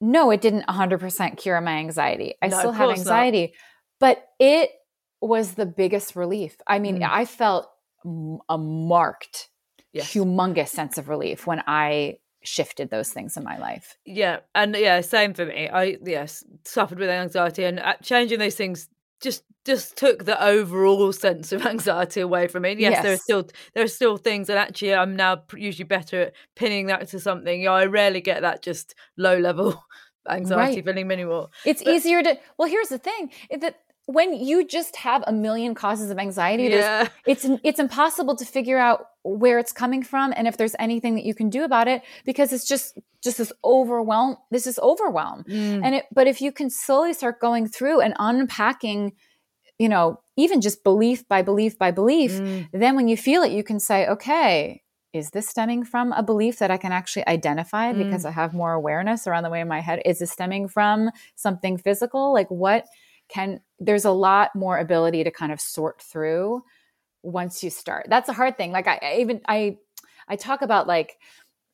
[0.00, 2.34] no, it didn't 100% cure my anxiety.
[2.42, 3.12] I No, still have course not.
[3.12, 3.54] anxiety,
[4.00, 4.70] but it
[5.20, 6.56] was the biggest relief.
[6.66, 7.08] I mean, Mm.
[7.10, 7.70] I felt
[8.48, 9.48] a marked
[9.92, 10.12] Yes.
[10.12, 13.96] humongous sense of relief when I shifted those things in my life.
[14.04, 15.68] Yeah, and yeah, same for me.
[15.68, 18.88] I yes suffered with anxiety, and uh, changing those things
[19.20, 22.72] just just took the overall sense of anxiety away from me.
[22.72, 26.22] And yes, there are still there are still things, and actually, I'm now usually better
[26.22, 27.60] at pinning that to something.
[27.60, 29.82] You know, I rarely get that just low level
[30.28, 30.84] anxiety Right.
[30.84, 31.48] feeling anymore.
[31.64, 33.76] It's But- easier to well, here's the thing, that
[34.06, 38.78] when you just have a million causes of anxiety, Yeah, it's it's impossible to figure
[38.78, 42.02] out where it's coming from and if there's anything that you can do about it
[42.24, 45.42] because it's just just this overwhelm this is overwhelm.
[45.48, 45.80] Mm.
[45.84, 49.12] and it but if you can slowly start going through and unpacking
[49.80, 52.68] you know even just belief by belief by belief Mm.
[52.72, 56.58] then when you feel it you can say okay is this stemming from a belief
[56.60, 59.80] that i can actually identify because i have more awareness around the way in my
[59.80, 60.00] head?
[60.04, 62.32] Is this stemming from something physical?
[62.32, 62.84] Like what
[63.28, 66.62] can there's a lot more ability to kind of sort through
[67.22, 68.06] once you start.
[68.08, 68.72] That's a hard thing.
[68.72, 69.78] Like I, I even I
[70.28, 71.18] I talk about like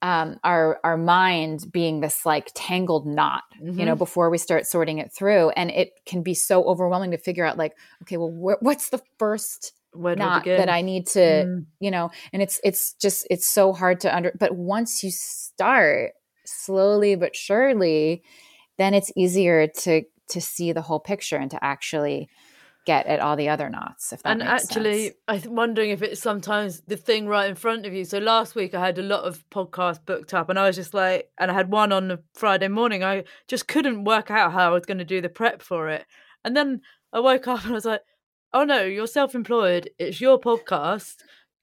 [0.03, 3.79] um, our our mind being this like tangled knot, mm-hmm.
[3.79, 3.99] you know, mm-hmm.
[3.99, 7.57] before we start sorting it through, and it can be so overwhelming to figure out
[7.57, 11.67] like, okay, well, wh- what's the first Where knot that I need to, mm.
[11.79, 14.33] you know, and it's it's just it's so hard to under.
[14.39, 16.13] But once you start
[16.45, 18.25] slowly but surely,
[18.79, 20.03] then it's easier to
[20.33, 22.29] to see the whole picture and to actually
[22.85, 24.13] get at all the other knots.
[24.13, 25.47] If that and actually, sense.
[25.47, 28.05] I'm wondering if it's sometimes the thing right in front of you.
[28.05, 30.93] So last week I had a lot of podcasts booked up, and I was just
[30.93, 33.05] like, and I had one on the Friday morning.
[33.05, 36.07] I just couldn't work out how I was going to do the prep for it,
[36.45, 36.81] and then
[37.13, 38.01] I woke up and I was like,
[38.53, 39.91] oh no, you're self-employed.
[39.99, 41.17] It's your podcast.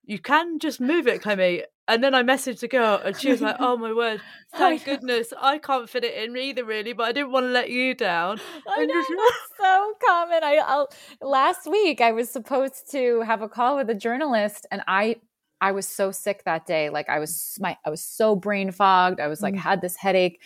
[0.10, 1.65] You can just move it, Clemmie.
[1.88, 4.19] And then I messaged the girl, and she was like, "Oh my word!
[4.56, 6.93] Thank goodness I can't fit it in either, really.
[6.93, 10.43] But I didn't want to let you down." I know that's so common.
[10.43, 10.89] I I'll,
[11.22, 15.17] last week I was supposed to have a call with a journalist, and I
[15.62, 16.89] I was so sick that day.
[16.89, 19.19] Like I was my I was so brain fogged.
[19.19, 19.60] I was like mm.
[19.60, 20.41] had this headache.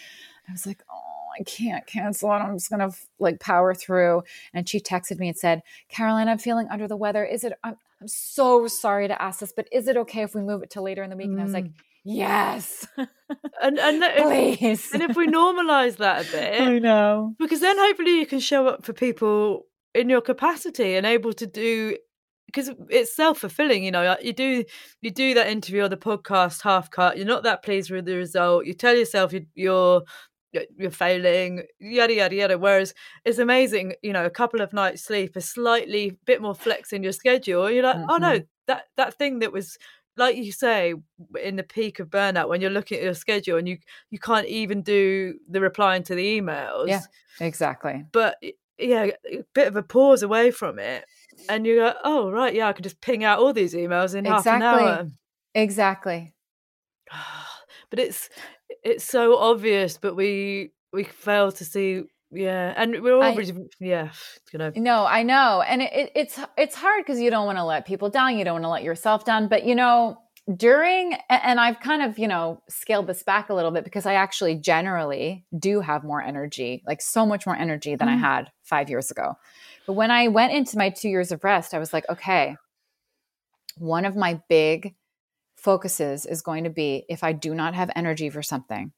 [0.49, 2.39] I was like, "Oh, I can't cancel it.
[2.39, 4.23] I'm just gonna like power through."
[4.53, 7.23] And she texted me and said, "Caroline, I'm feeling under the weather.
[7.23, 10.41] Is it?" I'm, I'm so sorry to ask this, but is it okay if we
[10.41, 11.27] move it to later in the week?
[11.27, 11.73] And I was like, mm.
[12.03, 12.85] yes.
[12.97, 14.23] and and if,
[14.59, 14.91] please.
[14.91, 17.33] and if we normalize that a bit, I know.
[17.39, 21.47] Because then hopefully you can show up for people in your capacity and able to
[21.47, 21.95] do
[22.47, 24.63] because it's self-fulfilling you know you do
[25.01, 28.15] you do that interview or the podcast half cut you're not that pleased with the
[28.15, 30.01] result you tell yourself you're
[30.77, 32.57] you're failing, yada yada yada.
[32.57, 32.93] Whereas
[33.25, 37.03] it's amazing, you know, a couple of nights sleep, a slightly bit more flex in
[37.03, 37.69] your schedule.
[37.69, 38.09] You're like, mm-hmm.
[38.09, 38.45] oh no, mm-hmm.
[38.67, 39.77] that that thing that was
[40.17, 40.93] like you say
[41.41, 43.77] in the peak of burnout when you're looking at your schedule and you
[44.11, 46.87] you can't even do the replying to the emails.
[46.87, 47.01] Yeah,
[47.39, 48.05] exactly.
[48.11, 48.37] But
[48.77, 51.05] yeah, a bit of a pause away from it,
[51.49, 54.25] and you go, oh right, yeah, I can just ping out all these emails in
[54.25, 54.51] exactly.
[54.51, 55.07] half an hour.
[55.55, 56.33] Exactly.
[57.89, 58.29] but it's
[58.83, 62.03] it's so obvious, but we we fail to see.
[62.31, 64.09] Yeah, and we're always yeah,
[64.51, 64.71] you know.
[64.75, 67.85] No, I know, and it, it, it's it's hard because you don't want to let
[67.85, 70.17] people down, you don't want to let yourself down, but you know,
[70.55, 74.15] during and I've kind of you know scaled this back a little bit because I
[74.15, 78.13] actually generally do have more energy, like so much more energy than mm.
[78.13, 79.35] I had five years ago.
[79.85, 82.55] But when I went into my two years of rest, I was like, okay,
[83.77, 84.95] one of my big
[85.63, 88.91] focuses is going to be if I do not have energy for something,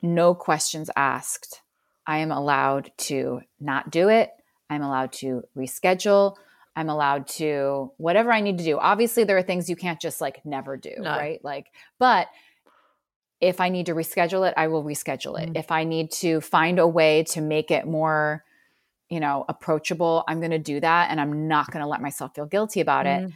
[0.00, 1.62] no questions asked.
[2.06, 4.30] I am allowed to not do it.
[4.70, 6.36] I'm allowed to reschedule.
[6.76, 8.78] I'm allowed to whatever I need to do.
[8.78, 11.10] Obviously, there are things you can't just like never do, no.
[11.10, 11.44] right?
[11.44, 11.66] Like,
[11.98, 12.28] but
[13.40, 15.52] if I need to reschedule it, I will reschedule it.
[15.52, 15.58] Mm.
[15.58, 18.44] If I need to find a way to make it more,
[19.08, 21.10] you know, approachable, I'm going to do that.
[21.10, 23.26] And I'm not going to let myself feel guilty about mm.
[23.26, 23.32] it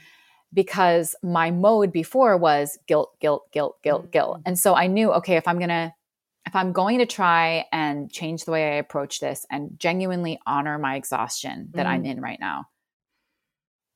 [0.55, 4.41] because my mode before was guilt, guilt, guilt, guilt, guilt.
[4.47, 5.93] And so I knew, okay, if I'm going to
[6.47, 10.79] if I'm going to try and change the way I approach this and genuinely honor
[10.79, 11.93] my exhaustion that mm-hmm.
[11.93, 12.67] I'm in right now,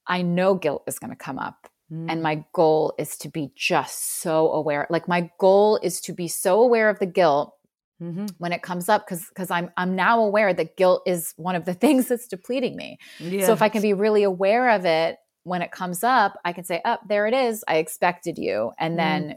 [0.06, 1.68] I know guilt is going to come up.
[1.92, 2.08] Mm-hmm.
[2.08, 4.86] And my goal is to be just so aware.
[4.88, 7.54] Like my goal is to be so aware of the guilt
[8.00, 8.26] Mm-hmm.
[8.38, 11.64] when it comes up because because I'm I'm now aware that guilt is one of
[11.64, 12.96] the things that's depleting me.
[13.18, 13.46] Yes.
[13.46, 16.64] So if I can be really aware of it when it comes up, I can
[16.64, 17.64] say, "Up, oh, there it is.
[17.66, 18.96] I expected you," and mm.
[18.96, 19.36] then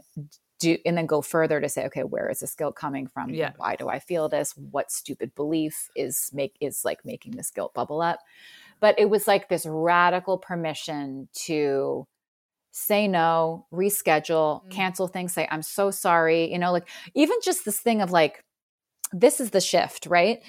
[0.60, 3.30] do and then go further to say, "Okay, where is this guilt coming from?
[3.30, 3.52] Yeah.
[3.56, 4.54] Why do I feel this?
[4.56, 8.20] What stupid belief is make is like making this guilt bubble up?"
[8.80, 12.06] But it was like this radical permission to
[12.72, 14.70] say no, reschedule, mm.
[14.70, 16.50] cancel things, say, I'm so sorry.
[16.50, 18.42] You know, like even just this thing of like,
[19.12, 20.40] this is the shift, right?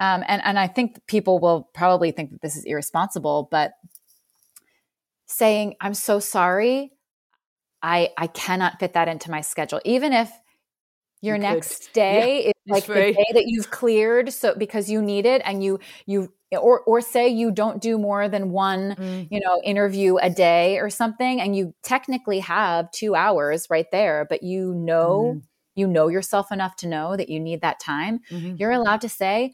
[0.00, 3.72] Um, and and I think people will probably think that this is irresponsible, but
[5.32, 6.92] saying, I'm so sorry.
[7.82, 9.80] I I cannot fit that into my schedule.
[9.84, 10.30] Even if
[11.22, 11.92] your you next could.
[11.94, 15.62] day yeah, is like the day that you've cleared so because you need it and
[15.64, 19.28] you you or or say you don't do more than one mm.
[19.30, 24.26] you know interview a day or something and you technically have 2 hours right there
[24.28, 25.42] but you know mm.
[25.76, 28.56] you know yourself enough to know that you need that time mm-hmm.
[28.56, 29.52] you're allowed to say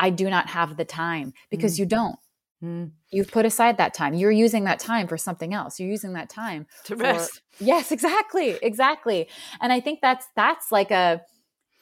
[0.00, 1.80] I do not have the time because mm.
[1.80, 2.16] you don't
[2.64, 2.92] Mm.
[3.10, 4.14] You've put aside that time.
[4.14, 5.78] You're using that time for something else.
[5.78, 7.42] You're using that time to rest.
[7.60, 8.56] yes, exactly.
[8.62, 9.28] Exactly.
[9.60, 11.20] And I think that's that's like a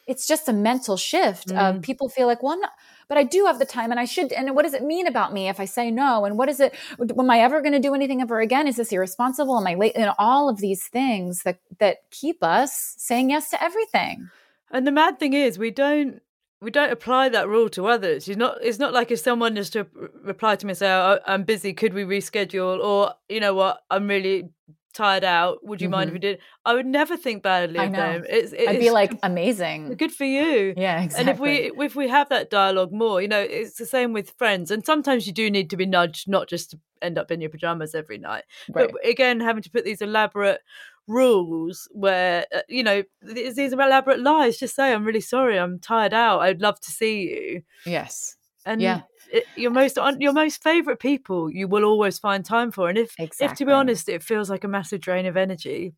[0.09, 1.57] it's just a mental shift mm.
[1.57, 2.73] of people feel like, well, not,
[3.09, 4.33] but I do have the time and I should.
[4.33, 6.25] And what does it mean about me if I say no?
[6.25, 6.75] And what is it?
[6.99, 8.67] Am I ever going to do anything ever again?
[8.67, 9.57] Is this irresponsible?
[9.57, 9.93] Am I late?
[9.95, 14.29] And all of these things that, that keep us saying yes to everything.
[14.73, 16.21] And the mad thing is, we don't
[16.63, 18.29] we don't apply that rule to others.
[18.29, 18.59] You're not.
[18.63, 19.87] It's not like if someone just to
[20.23, 21.73] reply to me and say, oh, "I'm busy.
[21.73, 24.49] Could we reschedule?" Or you know what, I'm really
[24.95, 25.65] tired out.
[25.65, 25.93] Would you mm-hmm.
[25.93, 26.39] mind if we did?
[26.65, 28.25] I would never think badly of them.
[28.29, 29.95] It's, it's, I'd be like, amazing.
[29.97, 30.75] Good for you.
[30.77, 31.21] Yeah, exactly.
[31.21, 34.31] And if we if we have that dialogue more, you know, it's the same with
[34.39, 34.71] friends.
[34.71, 37.51] And sometimes you do need to be nudged, not just to end up in your
[37.51, 38.45] pajamas every night.
[38.73, 38.91] Right.
[38.93, 40.61] But again, having to put these elaborate
[41.09, 45.79] rules where uh, you know these, these elaborate lies just say i'm really sorry i'm
[45.79, 47.63] tired out i'd love to see you.
[47.85, 48.37] Yes.
[48.65, 49.01] And yeah.
[49.33, 53.15] it, your most your most favorite people you will always find time for and if
[53.19, 53.47] exactly.
[53.47, 55.95] if to be honest it feels like a massive drain of energy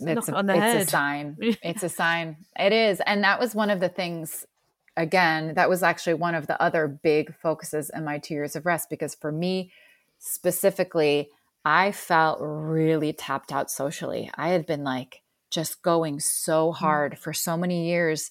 [0.00, 0.82] it's, a, it's head.
[0.82, 2.36] a sign it's a sign.
[2.58, 4.44] It is and that was one of the things
[4.96, 8.66] again that was actually one of the other big focuses in my two years of
[8.66, 9.72] rest because for me
[10.18, 11.28] specifically
[11.64, 14.30] I felt really tapped out socially.
[14.34, 16.76] I had been like just going so mm.
[16.76, 18.30] hard for so many years.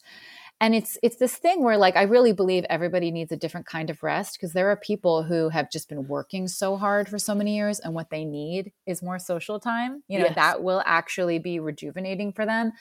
[0.61, 3.89] And it's it's this thing where like I really believe everybody needs a different kind
[3.89, 7.33] of rest because there are people who have just been working so hard for so
[7.33, 10.03] many years and what they need is more social time.
[10.07, 10.35] You know, yes.
[10.35, 12.71] that will actually be rejuvenating for them.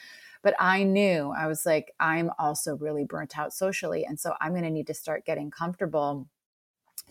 [0.44, 4.52] But I knew I was like I'm also really burnt out socially and so I'm
[4.52, 6.28] going to need to start getting comfortable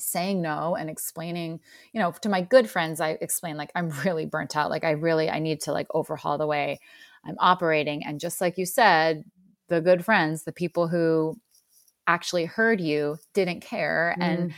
[0.01, 1.59] saying no and explaining
[1.93, 4.91] you know to my good friends i explain like i'm really burnt out like i
[4.91, 6.79] really i need to like overhaul the way
[7.25, 8.03] i'm operating.
[8.05, 9.23] And just like you said
[9.67, 11.37] the good friends the people who
[12.07, 14.23] actually heard you didn't care mm.
[14.23, 14.53] and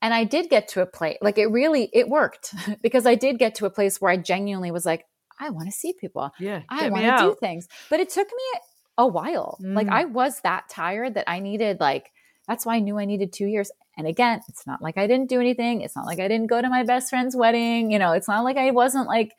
[0.00, 3.38] and i did get to a place like it really it worked because i did
[3.38, 5.04] get to a place where i genuinely was like
[5.40, 6.30] i want to see people.
[6.38, 7.66] Yeah i want to do things.
[7.90, 8.60] But it took me
[8.96, 9.58] a while.
[9.60, 9.74] Mm.
[9.74, 12.10] like i was that tired that i needed like
[12.46, 13.70] that's why I knew I needed two years.
[13.96, 15.80] And again, it's not like I didn't do anything.
[15.80, 17.90] It's not like I didn't go to my best friend's wedding.
[17.90, 19.32] You know, it's not like I wasn't like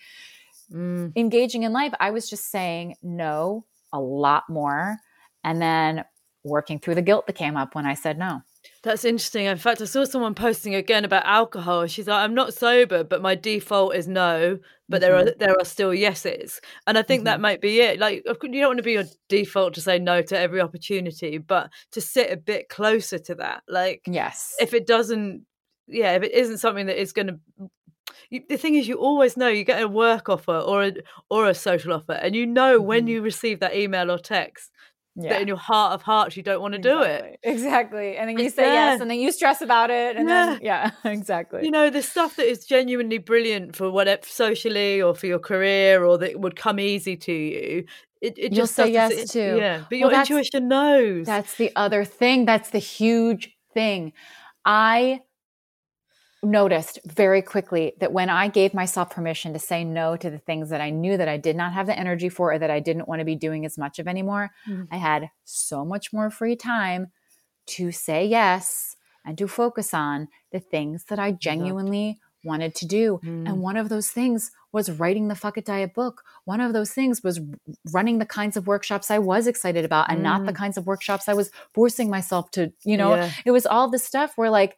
[0.71, 1.11] mm.
[1.15, 1.93] engaging in life.
[1.99, 4.97] I was just saying no a lot more
[5.43, 6.03] and then
[6.43, 8.41] working through the guilt that came up when I said no.
[8.85, 9.47] That's interesting.
[9.47, 11.87] In fact, I saw someone posting again about alcohol.
[11.87, 15.01] She's like, "I'm not sober, but my default is no, but mm-hmm.
[15.01, 17.25] there are there are still yeses." And I think mm-hmm.
[17.25, 17.97] that might be it.
[17.99, 21.71] Like, you don't want to be your default to say no to every opportunity, but
[21.93, 23.63] to sit a bit closer to that.
[23.67, 25.47] Like, yes, if it doesn't,
[25.87, 27.39] yeah, if it isn't something that is going to
[28.29, 30.93] you, the thing is you always know you get a work offer or a
[31.29, 32.87] or a social offer and you know mm-hmm.
[32.87, 34.71] when you receive that email or text
[35.15, 35.29] yeah.
[35.29, 37.05] that in your heart of hearts you don't want to exactly.
[37.07, 37.39] do it.
[37.43, 38.17] Exactly.
[38.17, 40.45] And then you say yes and then you stress about it and yeah.
[40.45, 41.63] then yeah, exactly.
[41.63, 46.03] You know, the stuff that is genuinely brilliant for whatever socially or for your career
[46.03, 47.85] or that would come easy to you.
[48.21, 49.57] It, it You'll just say yes to.
[49.57, 49.83] Yeah.
[49.89, 51.25] But your well, intuition knows.
[51.25, 52.45] That's the other thing.
[52.45, 54.13] That's the huge thing.
[54.65, 55.21] I
[56.45, 60.69] noticed very quickly that when I gave myself permission to say no to the things
[60.69, 63.07] that I knew that I did not have the energy for or that I didn't
[63.07, 64.83] want to be doing as much of anymore, mm-hmm.
[64.91, 67.11] I had so much more free time
[67.67, 73.19] to say yes and to focus on the things that I genuinely wanted to do.
[73.23, 73.49] Mm.
[73.49, 76.23] And one of those things was writing the Fuck It Diet book.
[76.45, 77.41] One of those things was
[77.91, 80.23] running the kinds of workshops I was excited about and mm.
[80.23, 80.57] not the mm.
[80.57, 83.31] kinds of workshops I was forcing myself to, you know, yeah.
[83.45, 84.77] it was all this stuff where like,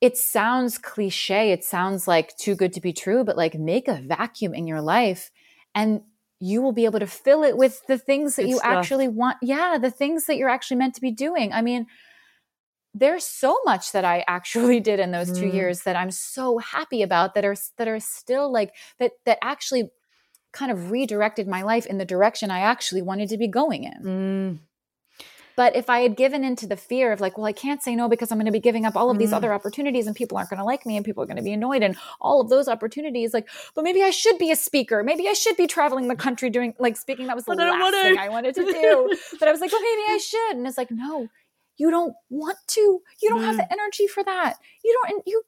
[0.00, 1.50] it sounds cliche.
[1.50, 4.80] It sounds like too good to be true, but like make a vacuum in your
[4.80, 5.30] life
[5.74, 6.02] and
[6.40, 8.70] you will be able to fill it with the things that good you stuff.
[8.70, 9.38] actually want.
[9.42, 11.52] Yeah, the things that you're actually meant to be doing.
[11.52, 11.86] I mean,
[12.94, 15.38] there's so much that I actually did in those mm.
[15.38, 19.38] two years that I'm so happy about that are that are still like that that
[19.42, 19.90] actually
[20.52, 24.02] kind of redirected my life in the direction I actually wanted to be going in.
[24.04, 24.58] Mm.
[25.58, 28.08] But if I had given into the fear of like, well, I can't say no
[28.08, 29.38] because I'm going to be giving up all of these mm.
[29.38, 31.52] other opportunities and people aren't going to like me and people are going to be
[31.52, 35.02] annoyed and all of those opportunities, like, but maybe I should be a speaker.
[35.02, 37.26] Maybe I should be traveling the country doing like speaking.
[37.26, 38.02] That was the last wanna...
[38.02, 39.16] thing I wanted to do.
[39.40, 40.58] but I was like, well, maybe I should.
[40.58, 41.26] And it's like, no,
[41.76, 43.00] you don't want to.
[43.20, 43.46] You don't mm.
[43.46, 44.54] have the energy for that.
[44.84, 45.42] You don't, and you,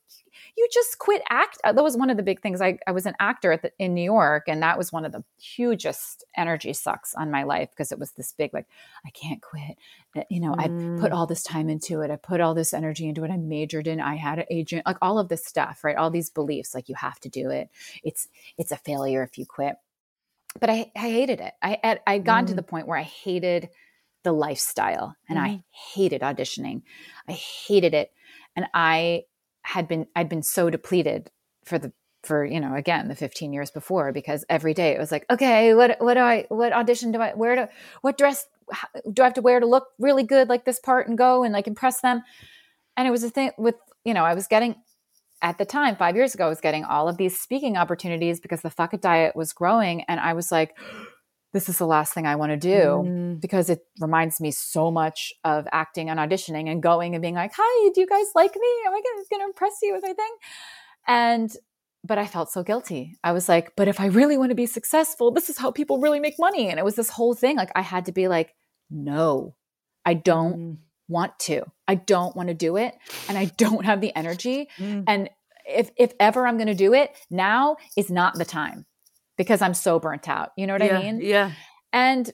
[0.57, 1.59] you just quit act.
[1.65, 2.61] Uh, that was one of the big things.
[2.61, 5.25] I, I was an actor the, in New York, and that was one of the
[5.39, 8.67] hugest energy sucks on my life because it was this big, like,
[9.05, 9.79] I can't quit.
[10.29, 10.99] You know, mm.
[10.99, 12.11] I put all this time into it.
[12.11, 13.31] I put all this energy into it.
[13.31, 14.01] I majored in.
[14.01, 15.97] I had an agent, like all of this stuff, right?
[15.97, 17.71] All these beliefs, like you have to do it.
[18.03, 18.29] It's
[18.59, 19.77] it's a failure if you quit.
[20.59, 21.53] But I, I hated it.
[21.63, 22.49] I had I gotten mm.
[22.49, 23.69] to the point where I hated
[24.23, 25.43] the lifestyle and mm.
[25.43, 26.01] I mm-hmm.
[26.01, 26.83] hated auditioning.
[27.29, 28.13] I hated it.
[28.57, 29.25] And I
[29.71, 31.31] had been I'd been so depleted
[31.65, 31.93] for the
[32.25, 35.75] for you know again the 15 years before because every day it was like okay
[35.75, 37.69] what what do I what audition do I where to
[38.01, 38.47] what dress
[39.13, 41.53] do I have to wear to look really good like this part and go and
[41.53, 42.23] like impress them?
[42.97, 44.75] And it was a thing with you know I was getting
[45.41, 48.63] at the time 5 years ago I was getting all of these speaking opportunities because
[48.63, 50.77] the fuck it diet was growing and I was like
[51.53, 53.41] this is the last thing I want to do Mm.
[53.41, 57.53] because it reminds me so much of acting and auditioning and going and being like,
[57.57, 58.69] "Hi, do you guys like me?
[58.87, 60.35] Am I going to impress you with my thing?"
[61.07, 61.51] And
[62.03, 63.19] but I felt so guilty.
[63.23, 65.99] I was like, "But if I really want to be successful, this is how people
[66.01, 67.57] really make money." And it was this whole thing.
[67.57, 68.55] Like I had to be like,
[68.91, 69.55] "No,
[70.07, 70.77] I don't Mm.
[71.09, 71.65] want to.
[71.87, 72.97] I don't want to do it,
[73.29, 75.05] and I don't have the energy." Mm.
[75.07, 75.31] And
[75.67, 78.87] if if ever I'm going to do it, now is not the time
[79.41, 80.51] because I'm so burnt out.
[80.59, 81.21] You know what yeah, I mean?
[81.23, 81.53] Yeah.
[81.95, 82.31] And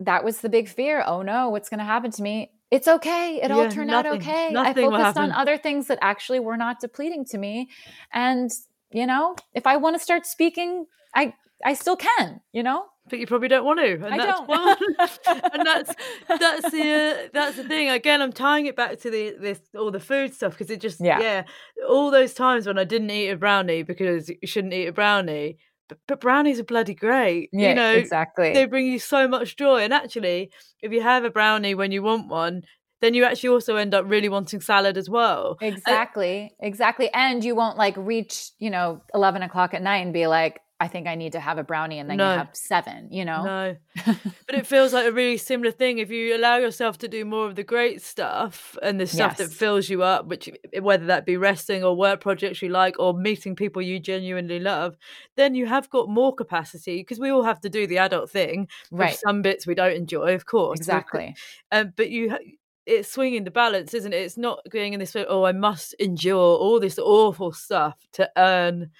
[0.00, 1.04] that was the big fear.
[1.06, 2.52] Oh no, what's going to happen to me?
[2.70, 3.38] It's okay.
[3.42, 4.54] It all Yeah, turned out okay.
[4.56, 7.68] I focused on other things that actually were not depleting to me.
[8.14, 8.50] And,
[8.92, 12.86] you know, if I want to start speaking, I I still can, you know?
[13.10, 14.80] But you probably don't want to, and I that's don't.
[15.52, 15.94] and that's
[16.26, 17.90] that's the uh, that's the thing.
[17.90, 21.02] Again, I'm tying it back to the this all the food stuff because it just
[21.02, 21.20] Yeah.
[21.20, 21.42] yeah.
[21.86, 25.58] all those times when I didn't eat a brownie because you shouldn't eat a brownie.
[25.88, 27.50] But, but brownies are bloody great.
[27.52, 28.52] Yeah, you know, exactly.
[28.52, 29.82] they bring you so much joy.
[29.82, 30.50] And actually,
[30.82, 32.62] if you have a brownie when you want one,
[33.00, 35.58] then you actually also end up really wanting salad as well.
[35.60, 36.54] Uh, exactly.
[36.60, 37.12] exactly.
[37.12, 40.88] And you won't like reach, you know, 11 o'clock at night and be like, I
[40.88, 42.32] think I need to have a brownie and then No.
[42.32, 43.42] you have seven, you know?
[43.44, 43.76] No.
[44.46, 45.98] but it feels like a really similar thing.
[45.98, 49.52] If you allow yourself to do more of the great stuff and the stuff that
[49.52, 50.50] fills you up, which
[50.80, 54.96] whether that be resting or work projects you like or meeting people you genuinely love,
[55.36, 58.68] then you have got more capacity because we all have to do the adult thing.
[58.90, 59.16] Right.
[59.16, 60.78] Some bits we don't enjoy, of course.
[60.80, 61.36] Exactly.
[61.70, 62.30] Um, but you.
[62.30, 62.38] ha-
[62.86, 64.16] It's swinging the balance, isn't it?
[64.26, 65.24] It's not going in this way.
[65.26, 68.90] Oh, I must endure all this awful stuff to earn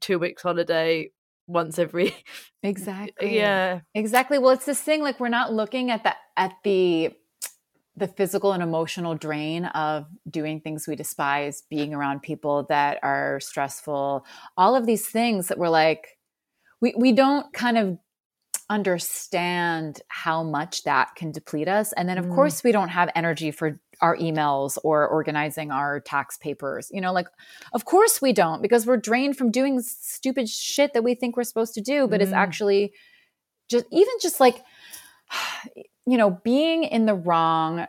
[0.00, 1.10] two weeks holiday
[1.46, 2.14] once every.
[2.64, 3.36] Exactly.
[3.36, 4.36] Yeah, Exactly.
[4.36, 7.12] Well, it's this thing like we're not looking at the at the
[7.96, 13.38] the physical and emotional drain of doing things we despise, being around people that are
[13.40, 14.24] stressful,
[14.56, 16.18] all of these things that we're like
[16.80, 17.98] we we don't kind of
[18.70, 21.92] understand how much that can deplete us.
[21.94, 22.34] And then of Mm.
[22.34, 26.90] course we don't have energy for our emails or organizing our tax papers.
[26.92, 27.28] You know, like
[27.72, 31.44] of course we don't because we're drained from doing stupid shit that we think we're
[31.44, 32.36] supposed to do, but it's Mm.
[32.36, 32.92] actually
[33.70, 34.62] just even just like
[36.06, 37.86] you know being in the wrong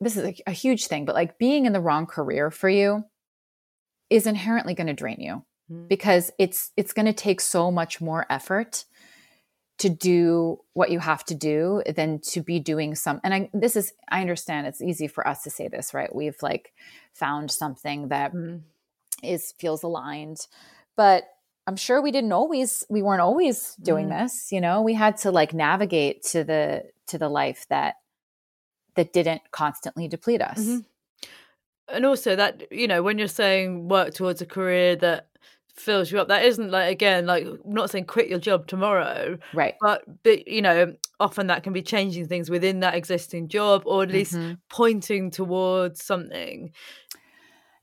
[0.00, 3.04] this is a, a huge thing but like being in the wrong career for you
[4.10, 5.86] is inherently going to drain you Mm.
[5.86, 8.84] because it's it's going to take so much more effort
[9.82, 13.74] to do what you have to do than to be doing some and I this
[13.76, 16.72] is I understand it's easy for us to say this right we've like
[17.14, 18.60] found something that Mm.
[19.22, 20.40] is feels aligned
[20.96, 21.24] but
[21.68, 24.22] i'm sure we didn't always we weren't always doing Mm.
[24.22, 26.64] this you know we had to like navigate to the
[27.10, 27.94] to the life that
[28.96, 30.84] that didn't constantly deplete us Mhm.
[31.88, 35.28] and also that you know when you're saying work towards a career that
[35.74, 39.38] fills you up that isn't like again like I'm not saying quit your job tomorrow
[39.54, 43.82] right but but you know often that can be changing things within that existing job
[43.86, 44.58] or at least Mhm.
[44.68, 46.72] pointing towards something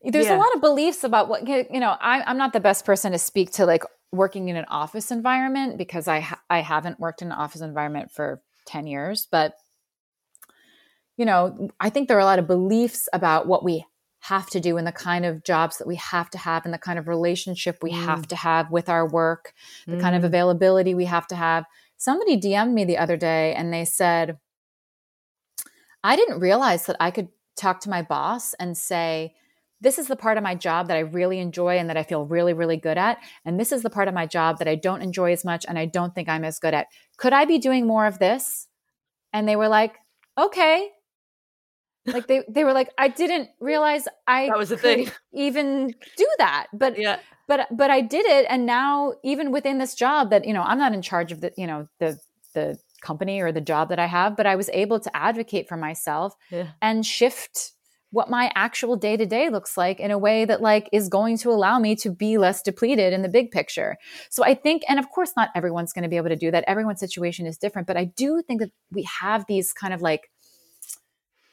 [0.03, 0.35] there's Yeah.
[0.35, 3.17] a lot of beliefs about what you know I, i'm not the best person to
[3.17, 7.29] speak to like working in an office environment because i ha- i haven't worked in
[7.29, 9.55] an office environment for 10 years but
[11.17, 13.85] you know i think there are a lot of beliefs about what we
[14.19, 16.77] have to do and the kind of jobs that we have to have and the
[16.77, 19.53] kind of relationship we have to have with our work
[19.87, 20.25] the kind of Mm.
[20.25, 21.65] availability we have to have
[21.97, 24.37] somebody dm'd me the other day and they said
[26.03, 29.33] i didn't realize that i could talk to my boss and say
[29.81, 32.25] this is the part of my job that I really enjoy and that I feel
[32.25, 33.17] really, really good at.
[33.45, 35.79] And this is the part of my job that I don't enjoy as much and
[35.79, 36.87] I don't think I'm as good at.
[37.17, 38.67] Could I be doing more of this?
[39.31, 39.95] And they were like,
[40.37, 40.89] okay.
[42.13, 45.11] Like they, they were like, I didn't realize I That was the could thing.
[45.33, 46.67] even do that.
[46.73, 50.53] But yeah but but I did it and now even within this job that, you
[50.53, 52.17] know, I'm not in charge of the, you know, the
[52.53, 55.75] the company or the job that I have, but I was able to advocate for
[55.75, 57.73] myself yeah and shift
[58.11, 61.37] what my actual day to day looks like in a way that like is going
[61.37, 63.97] to allow me to be less depleted in the big picture.
[64.29, 66.63] So I think and of course not everyone's going to be able to do that.
[66.67, 70.29] Everyone's situation is different, but I do think that we have these kind of like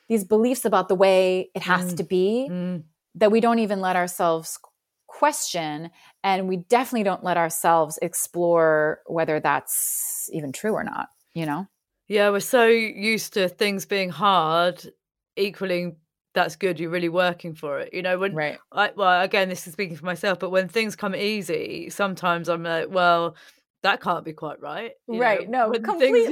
[0.09, 1.96] these beliefs about the way it has Mm.
[1.96, 2.84] to be Mm.
[3.16, 4.59] that we don't even let ourselves
[5.07, 5.90] question
[6.22, 11.66] and we definitely don't let ourselves explore whether that's even true or not, you know?
[12.09, 14.92] Yeah, we're so used to things being hard,
[15.36, 15.96] equaling
[16.34, 16.78] that's good.
[16.78, 17.94] You're really working for it.
[17.94, 18.59] You know, when Right.
[18.70, 22.62] I well, again, this is speaking for myself, but when things come easy, sometimes I'm
[22.62, 23.36] like, well,
[23.82, 24.92] that can't be quite right.
[25.09, 25.48] you right.
[25.48, 26.28] know, No, when things-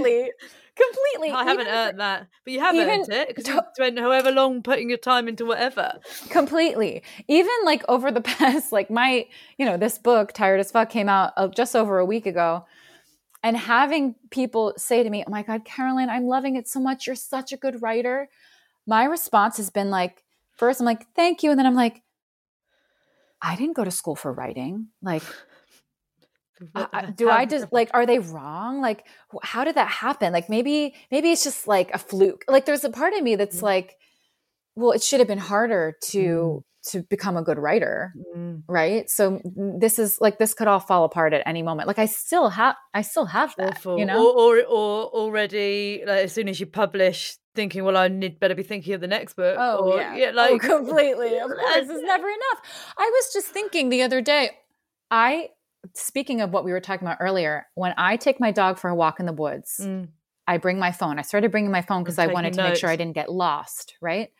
[0.77, 1.31] completely.
[1.31, 4.63] I haven't earned that, but you have even earned it because you spent however long
[4.63, 6.01] putting your time into whatever.
[6.31, 9.27] completely even like over the past like my
[9.59, 12.65] you know this book tired as fuck came out uh, just over a week ago
[13.45, 17.07] and having people say to me, "Oh my god, Carolyn, I'm loving it so much.
[17.07, 18.31] You're such a good writer."
[18.87, 20.25] My response has been like,
[20.57, 22.03] first I'm like, "Thank you," and then I'm like,
[23.43, 25.23] "I didn't go to school for writing." Like
[26.75, 28.81] I, do I just like are they wrong?
[28.81, 29.07] Like
[29.43, 30.33] how did that happen?
[30.33, 32.45] Like maybe maybe it's just like a fluke.
[32.49, 33.63] Like there's a part of me that's mm.
[33.63, 33.97] like
[34.77, 38.63] well, it should have been harder to mm to become a good writer mm.
[38.69, 42.05] right so this is like this could all fall apart at any moment like i
[42.05, 43.99] still have i still have that Awful.
[43.99, 48.09] you know or, or, or already like as soon as you publish thinking well i
[48.09, 50.15] need better be thinking of the next book oh or, yeah.
[50.15, 54.03] yeah oh, like oh, completely of course it's never enough i was just thinking the
[54.03, 54.51] other day
[55.11, 55.49] i
[55.95, 58.95] speaking of what we were talking about earlier when i take my dog for a
[58.95, 60.09] walk in the woods mm.
[60.47, 61.19] i bring my phone.
[61.19, 62.71] I started bringing my phone because i wanted to notes.
[62.71, 64.31] make sure i didn't get lost right?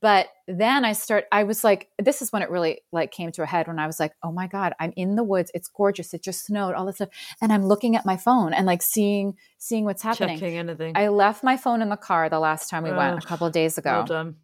[0.00, 3.42] But then i start i was like this is when it really like came to
[3.42, 5.50] a head when i was like oh my god i'm in the woods.
[5.54, 6.14] It's gorgeous.
[6.14, 7.08] It just snowed all this stuff.
[7.42, 10.38] And i'm looking at my phone and like seeing seeing what's happening.
[10.38, 10.92] Checking anything.
[10.96, 13.52] i left my phone in the car the last time we went a couple of
[13.52, 14.04] days ago.
[14.08, 14.34] Well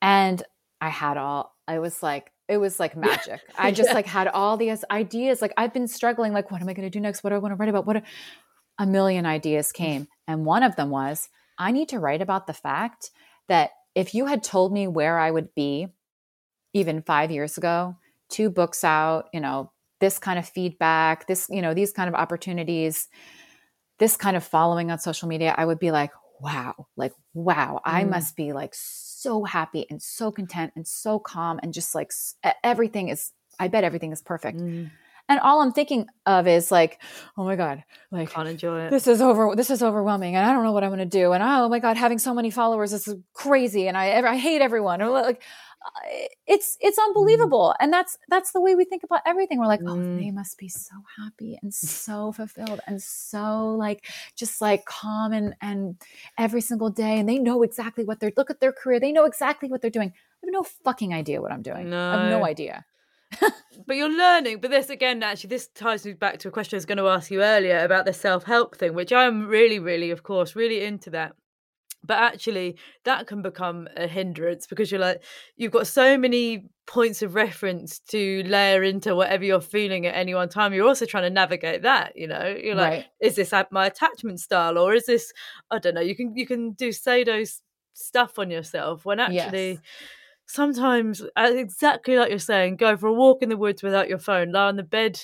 [0.00, 0.42] and
[0.80, 3.40] i had all i was like it was like magic.
[3.58, 3.94] I just yeah.
[3.94, 6.90] like had all these ideas like i've been struggling like what am i going to
[6.90, 7.22] do next?
[7.22, 7.86] What do i want to write about?
[7.86, 8.02] What a,
[8.78, 11.28] a million ideas came and one of them was
[11.58, 13.10] i need to write about the fact
[13.48, 15.88] that if you had told me where I would be
[16.72, 17.96] even five years ago,
[18.28, 22.14] two books out, you know, this kind of feedback, this, you know, these kind of
[22.14, 23.08] opportunities,
[23.98, 27.92] this kind of following on social media, I would be like, wow, like, wow, mm.
[27.92, 32.12] I must be like so happy and so content and so calm and just like
[32.62, 34.58] everything is, I bet everything is perfect.
[34.58, 34.90] Mm
[35.28, 37.00] and all i'm thinking of is like
[37.36, 40.52] oh my god like can't enjoy it this is over this is overwhelming and i
[40.52, 42.92] don't know what i'm going to do and oh my god having so many followers
[42.92, 45.42] is crazy and i i hate everyone or like
[46.46, 47.04] it's it's mm.
[47.04, 50.18] unbelievable and that's that's the way we think about everything we're like oh mm.
[50.18, 54.06] they must be so happy and so fulfilled and so like
[54.36, 55.96] just like calm and and
[56.38, 59.24] every single day and they know exactly what they're look at their career they know
[59.24, 62.10] exactly what they're doing i have no fucking idea what i'm doing no.
[62.10, 62.84] i have no idea
[63.86, 64.60] but you're learning.
[64.60, 67.08] But this again, actually, this ties me back to a question I was going to
[67.08, 70.82] ask you earlier about the self help thing, which I'm really, really, of course, really
[70.82, 71.34] into that.
[72.04, 75.22] But actually, that can become a hindrance because you're like,
[75.56, 80.34] you've got so many points of reference to layer into whatever you're feeling at any
[80.34, 80.72] one time.
[80.72, 82.46] You're also trying to navigate that, you know.
[82.46, 83.06] You're like, right.
[83.20, 85.32] is this my attachment style, or is this?
[85.70, 86.00] I don't know.
[86.00, 87.42] You can you can do pseudo
[87.94, 89.72] stuff on yourself when actually.
[89.72, 89.78] Yes
[90.48, 94.18] sometimes uh, exactly like you're saying go for a walk in the woods without your
[94.18, 95.20] phone lie on the bed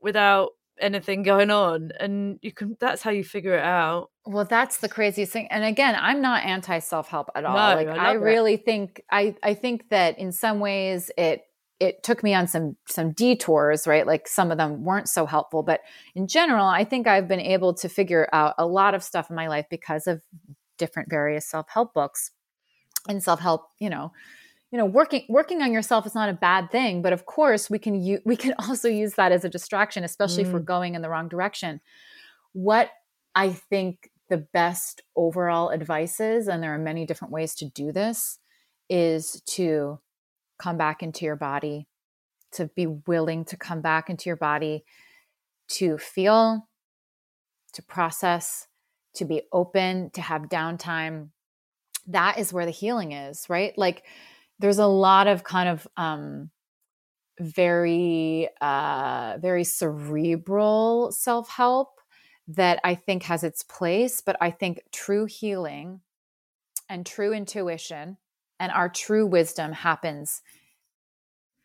[0.00, 4.78] without anything going on and you can that's how you figure it out well that's
[4.78, 8.12] the craziest thing and again i'm not anti self-help at all no, like i, I
[8.12, 8.64] really it.
[8.64, 11.42] think i i think that in some ways it
[11.78, 15.62] it took me on some some detours right like some of them weren't so helpful
[15.62, 15.80] but
[16.14, 19.36] in general i think i've been able to figure out a lot of stuff in
[19.36, 20.22] my life because of
[20.78, 22.32] different various self-help books
[23.08, 24.12] and self-help you know
[24.70, 27.78] you know working working on yourself is not a bad thing but of course we
[27.78, 30.48] can u- we can also use that as a distraction especially mm.
[30.48, 30.66] if we're mm.
[30.66, 31.80] going in the wrong direction
[32.52, 32.90] what
[33.34, 37.92] i think the best overall advice is and there are many different ways to do
[37.92, 38.38] this
[38.88, 39.98] is to
[40.58, 41.86] come back into your body
[42.52, 44.84] to be willing to come back into your body
[45.68, 46.68] to feel
[47.72, 48.66] to process
[49.14, 51.28] to be open to have downtime
[52.06, 53.76] that is where the healing is, right?
[53.76, 54.04] Like
[54.58, 56.50] there's a lot of kind of um
[57.38, 61.95] very uh very cerebral self-help
[62.48, 66.00] that I think has its place, but I think true healing
[66.88, 68.18] and true intuition
[68.60, 70.42] and our true wisdom happens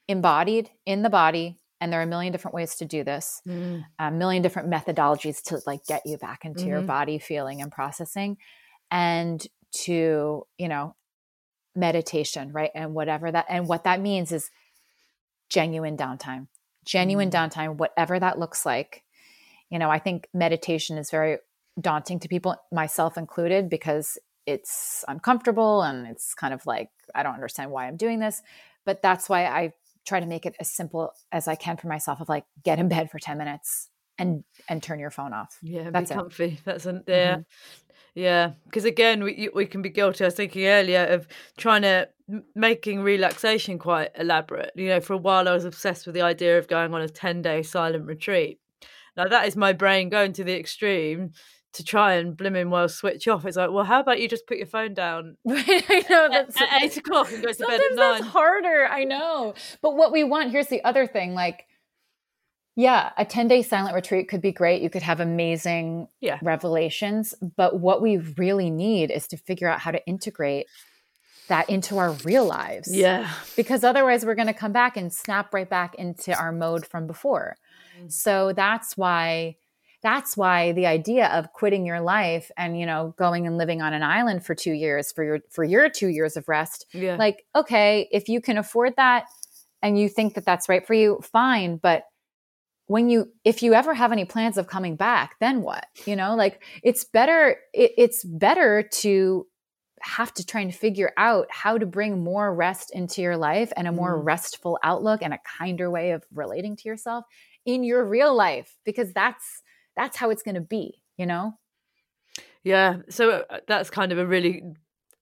[0.07, 3.81] embodied in the body and there are a million different ways to do this mm.
[3.97, 6.69] a million different methodologies to like get you back into mm-hmm.
[6.69, 8.35] your body feeling and processing
[8.91, 10.95] and to, you know,
[11.75, 12.71] meditation, right?
[12.75, 14.51] And whatever that, and what that means is
[15.49, 16.47] genuine downtime,
[16.85, 17.33] genuine mm.
[17.33, 19.03] downtime, whatever that looks like.
[19.71, 21.37] You know, I think meditation is very
[21.79, 27.33] daunting to people, myself included, because it's uncomfortable and it's kind of like, I don't
[27.33, 28.41] understand why I'm doing this.
[28.85, 29.73] But that's why I
[30.05, 32.89] try to make it as simple as I can for myself of like, get in
[32.89, 33.89] bed for 10 minutes
[34.21, 35.57] and and turn your phone off.
[35.61, 36.43] Yeah, that's be comfy.
[36.45, 36.59] It.
[36.63, 37.33] That's an, yeah.
[37.33, 37.41] Mm-hmm.
[38.13, 40.25] Yeah, because again, we we can be guilty.
[40.25, 42.09] I was thinking earlier of trying to
[42.55, 44.71] making relaxation quite elaborate.
[44.75, 47.07] You know, for a while I was obsessed with the idea of going on a
[47.07, 48.59] ten day silent retreat.
[49.17, 51.31] Now that is my brain going to the extreme
[51.73, 53.45] to try and blimmin' well switch off.
[53.45, 55.37] It's like, well, how about you just put your phone down?
[55.49, 58.19] I know that's at, at eight o'clock and go to bed at nine.
[58.21, 58.87] That's harder.
[58.89, 61.65] I know, but what we want here's the other thing, like
[62.75, 64.81] Yeah, a 10 day silent retreat could be great.
[64.81, 66.39] You could have amazing Yeah.
[66.41, 67.33] revelations.
[67.55, 70.67] But what we really need is to figure out how to integrate
[71.47, 72.93] that into our real lives.
[72.95, 73.29] Yeah.
[73.57, 77.07] Because otherwise, we're going to come back and snap right back into our mode from
[77.07, 77.57] before.
[78.09, 79.55] So that's why.
[80.03, 83.93] That's why the idea of quitting your life and you know going and living on
[83.93, 87.17] an island for 2 years for your for your 2 years of rest Yeah.
[87.19, 89.25] like okay if you can afford that
[89.83, 92.05] and you think that that's right for you fine but
[92.87, 96.35] when you if you ever have any plans of coming back then what you know
[96.35, 99.45] like it's better it, it's better to
[100.01, 103.87] have to try and figure out how to bring more rest into your life and
[103.87, 104.25] a more Mm.
[104.25, 107.23] restful outlook and a kinder way of relating to yourself
[107.65, 109.61] in your real life because that's
[109.95, 111.53] that's how it's going to be you know
[112.63, 114.63] Yeah, so uh, that's kind of a really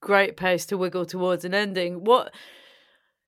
[0.01, 2.03] great pace to wiggle towards an ending.
[2.03, 2.33] What?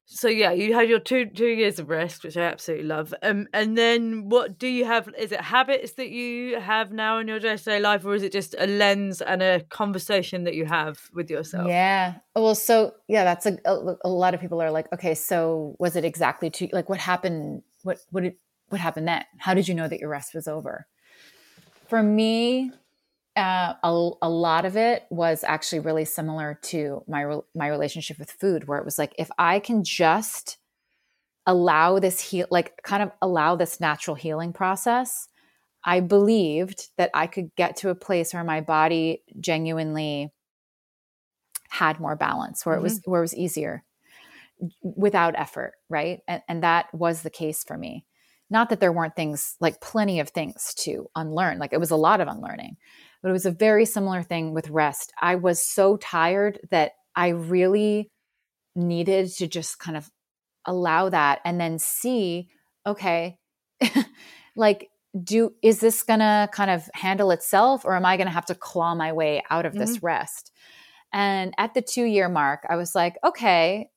[0.06, 3.14] So yeah, you had your two two years of rest, which I absolutely love.
[3.22, 5.10] Um, and then what do you have?
[5.18, 8.24] Is it habits that you have now in your day to day life, or is
[8.24, 11.68] it just a lens and a conversation that you have with yourself?
[11.68, 12.16] Yeah.
[12.36, 15.96] Well, so yeah, that's a, a a lot of people are like, okay, so was
[15.96, 16.68] it exactly two?
[16.74, 17.64] Like, what happened?
[17.84, 18.36] What what did
[18.72, 19.24] what happened then?
[19.38, 20.88] How did you know that your rest was over?
[21.88, 22.72] For me,
[23.36, 28.32] uh, a, a lot of it was actually really similar to my my relationship with
[28.32, 30.58] food, where it was like, if I can just
[31.46, 35.28] allow this heal, like kind of allow this natural healing process,
[35.84, 40.32] I believed that I could get to a place where my body genuinely
[41.70, 43.84] had more balance, where it was where it was easier
[44.84, 46.20] without effort, right?
[46.28, 48.06] And, and that was the case for me.
[48.52, 51.96] Not that there weren't things like plenty of things to unlearn, like it was a
[51.96, 52.78] lot of unlearning,
[53.24, 55.12] but it was a very similar thing with rest.
[55.20, 58.10] I was so tired that I really
[58.76, 60.10] needed to just kind of
[60.66, 62.50] allow that and then see,
[62.86, 63.38] okay,
[64.56, 64.90] like,
[65.24, 68.96] do is this gonna kind of handle itself or am I gonna have to claw
[68.96, 70.06] my way out of this mm-hmm.
[70.06, 70.52] rest?
[71.14, 73.90] And at the two year mark, I was like, okay,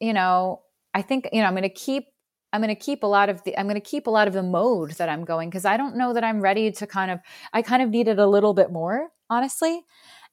[0.00, 0.62] you know,
[0.94, 2.06] I think, you know, I'm to keep,
[2.52, 4.34] I'm going to keep a lot of the, I'm going to keep a lot of
[4.34, 7.20] the mode that I'm going because I don't know that I'm ready to kind of,
[7.52, 9.84] I kind of needed a little bit more, honestly.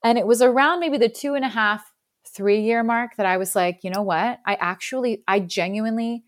[0.03, 1.91] And it was around maybe the two and a half,
[2.27, 4.39] three year mark that I was like, you know what?
[4.45, 6.23] I actually, I genuinely,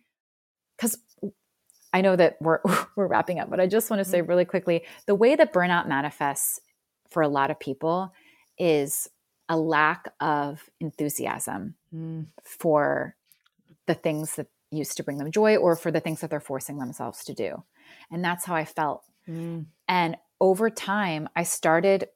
[0.77, 0.97] because
[1.93, 2.59] I know that we're
[2.95, 5.87] we're wrapping up, but I just want to say really quickly, the way that burnout
[5.87, 6.59] manifests
[7.09, 8.11] for a lot of people
[8.57, 9.07] is
[9.47, 12.25] a lack of enthusiasm Mm.
[12.43, 13.15] for
[13.85, 16.77] the things that used to bring them joy or for the things that they're forcing
[16.77, 17.63] themselves to do.
[18.11, 19.03] And that's how I felt.
[19.27, 19.65] Mm.
[19.87, 22.07] And over time, I started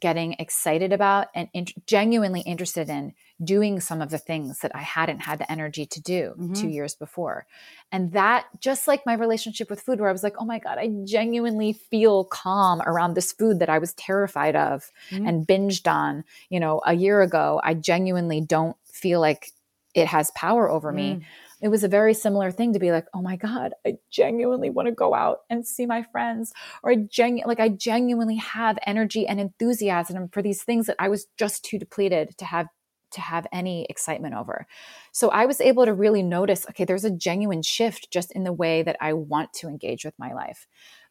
[0.00, 3.12] getting excited about and in- genuinely interested in
[3.42, 6.68] doing some of the things that I hadn't had the energy to do two mm-hmm.
[6.70, 7.46] years before.
[7.92, 10.78] And that, just like my relationship with food, where I was like, oh my God,
[10.78, 15.28] I genuinely feel calm around this food that I was terrified of mm.
[15.28, 17.60] and binged on, you know, a year ago.
[17.62, 19.52] I genuinely don't feel like
[19.94, 21.22] it has power over me mm.
[21.60, 24.86] It was a very similar thing to be like, oh my God, I genuinely want
[24.86, 26.52] to go out and see my friends.
[26.82, 31.08] Or I genu- like I genuinely have energy and enthusiasm for these things that I
[31.08, 32.66] was just too depleted to have
[33.12, 34.66] to have any excitement over.
[35.12, 38.52] So I was able to really notice, okay, there's a genuine shift just in the
[38.52, 40.66] way that I want to engage with my life.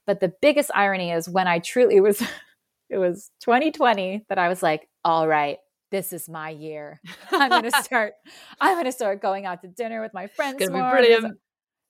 [0.07, 2.21] But the biggest irony is when I truly was
[2.89, 5.57] it was 2020 that I was like, all right,
[5.91, 7.01] this is my year.
[7.31, 8.13] I'm going to start.
[8.61, 10.59] I'm going to start going out to dinner with my friends.
[10.59, 10.91] gonna be more.
[10.91, 11.37] brilliant.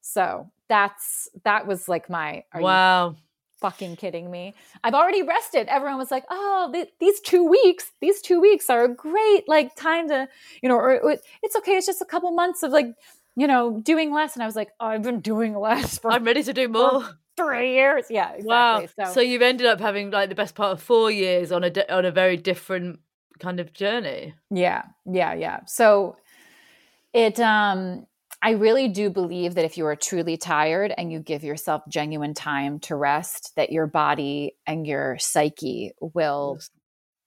[0.02, 2.44] So that's that was like my.
[2.54, 3.16] Are you Wow.
[3.60, 4.54] fucking kidding me?
[4.84, 5.68] I've already rested.
[5.68, 7.92] Everyone was like, "Oh, th- these two weeks.
[8.02, 10.28] These two weeks are a great like time to,
[10.64, 11.74] you know, or, or it's okay.
[11.74, 12.88] It's just a couple months of like,
[13.36, 16.24] you know, doing less." And I was like, oh, "I've been doing less for I'm
[16.24, 17.04] ready to do more.
[17.36, 18.48] three years." Yeah, exactly.
[18.48, 18.86] Wow.
[19.08, 21.70] So, So, you've ended up having like the best part of four years on a
[21.70, 23.00] di- on a very different
[23.40, 24.36] kind of journey.
[24.52, 25.60] Yeah, yeah, yeah.
[25.66, 26.18] So
[27.14, 28.06] it um
[28.42, 32.34] I really do believe that if you are truly tired and you give yourself genuine
[32.34, 36.70] time to rest, that your body and your psyche will Yes.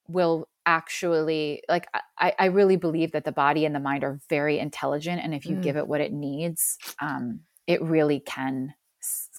[0.09, 1.87] will actually like
[2.19, 5.45] I, I really believe that the body and the mind are very intelligent and if
[5.45, 5.63] you Mm.
[5.63, 8.75] give it what it needs, um, it really can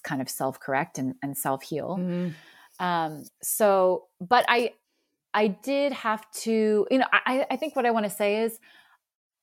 [0.02, 2.34] kind of self-correct and, and self-heal Mm.
[2.80, 4.72] um so but i
[5.34, 8.58] i did have to you know i i think what i want to say is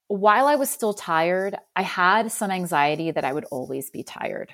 [0.07, 4.53] while i was still tired i had some anxiety that i would always be tired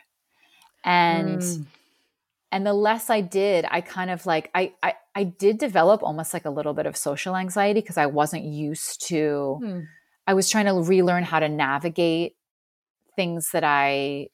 [0.84, 1.66] and Mm.
[2.52, 6.34] and the less i did i kind of like i i, I did develop almost
[6.34, 9.80] like a little bit of social anxiety because i wasn't used to Hmm.
[10.28, 12.36] i was trying to relearn how to navigate
[13.16, 14.28] things that i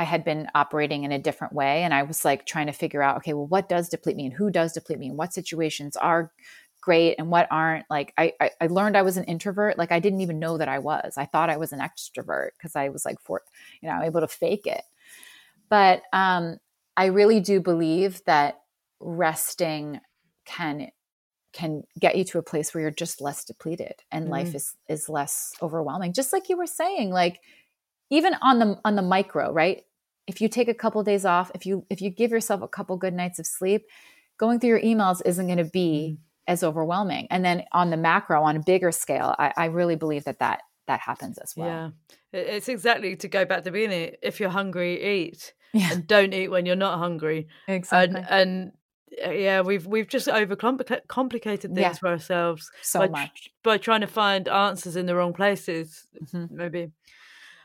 [0.00, 1.82] I had been operating in a different way.
[1.82, 4.34] And I was like trying to figure out, okay, well, what does deplete me and
[4.34, 6.32] who does deplete me and what situations are
[6.80, 10.00] great and what aren't like I, I, I learned i was an introvert like i
[10.00, 13.04] didn't even know that i was i thought i was an extrovert because i was
[13.04, 13.42] like for
[13.82, 14.80] you know i'm able to fake it
[15.68, 16.56] but um
[16.96, 18.60] i really do believe that
[18.98, 20.00] resting
[20.46, 20.88] can
[21.52, 24.30] can get you to a place where you're just less depleted and mm.
[24.30, 27.40] life is is less overwhelming just like you were saying like
[28.08, 29.84] even on the on the micro right
[30.30, 32.68] if you take a couple of days off if you if you give yourself a
[32.68, 33.82] couple good nights of sleep
[34.38, 37.28] going through your emails isn't going to be mm as overwhelming.
[37.30, 40.62] And then on the macro, on a bigger scale, I, I really believe that that
[40.88, 41.92] that happens as well.
[42.32, 44.16] Yeah, it's exactly to go back to the beginning.
[44.20, 45.92] If you're hungry, eat, yeah.
[45.92, 47.46] and don't eat when you're not hungry.
[47.68, 48.18] Exactly.
[48.28, 48.72] And, and
[49.24, 51.92] uh, yeah, we've we've just overcomplicated things yeah.
[51.92, 56.06] for ourselves so by, much by trying to find answers in the wrong places.
[56.20, 56.56] Mm-hmm.
[56.56, 56.90] Maybe.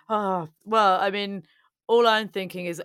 [0.10, 1.42] Oh well, I mean,
[1.88, 2.82] all I'm thinking is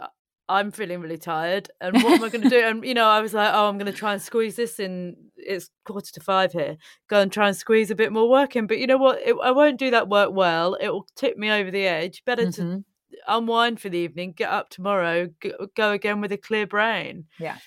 [0.48, 2.60] I'm feeling really tired, and what am I going to do?
[2.66, 5.16] And you know, I was like, oh, I'm going to try and squeeze this in.
[5.36, 6.76] It's quarter to five here.
[7.08, 8.66] Go and try and squeeze a bit more work in.
[8.66, 9.20] But you know what?
[9.24, 10.74] It, I won't do that work well.
[10.74, 12.24] It will tip me over the edge.
[12.24, 12.78] Better mm-hmm.
[12.78, 12.84] to
[13.28, 15.28] unwind for the evening, get up tomorrow,
[15.76, 17.26] go again with a clear brain.
[17.38, 17.58] Yeah.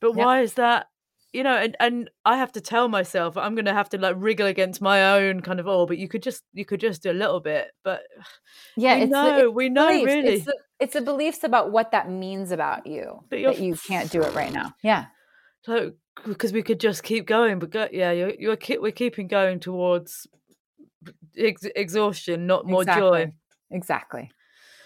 [0.00, 0.26] But yep.
[0.26, 0.86] why is that
[1.32, 4.16] you know, and, and I have to tell myself I'm going to have to like
[4.18, 7.10] wriggle against my own kind of oh, but you could just you could just do
[7.10, 8.02] a little bit, but
[8.76, 10.06] yeah, we know the, we know beliefs.
[10.06, 13.76] really it's the, it's the beliefs about what that means about you but that you
[13.76, 14.74] can't do it right now.
[14.82, 15.06] Yeah,
[15.62, 15.92] so
[16.26, 19.60] because we could just keep going, but go, yeah, you're you're keep, we're keeping going
[19.60, 20.26] towards
[21.38, 23.26] ex- exhaustion, not more exactly.
[23.26, 23.32] joy.
[23.70, 24.30] Exactly,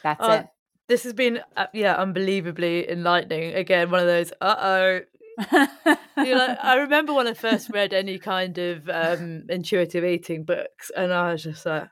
[0.03, 0.47] that's uh, it.
[0.89, 3.55] This has been uh, yeah unbelievably enlightening.
[3.55, 5.01] Again, one of those uh oh
[5.39, 10.91] you know, I remember when I first read any kind of um, intuitive eating books,
[10.97, 11.89] and I was just like,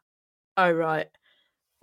[0.57, 1.09] "Oh right,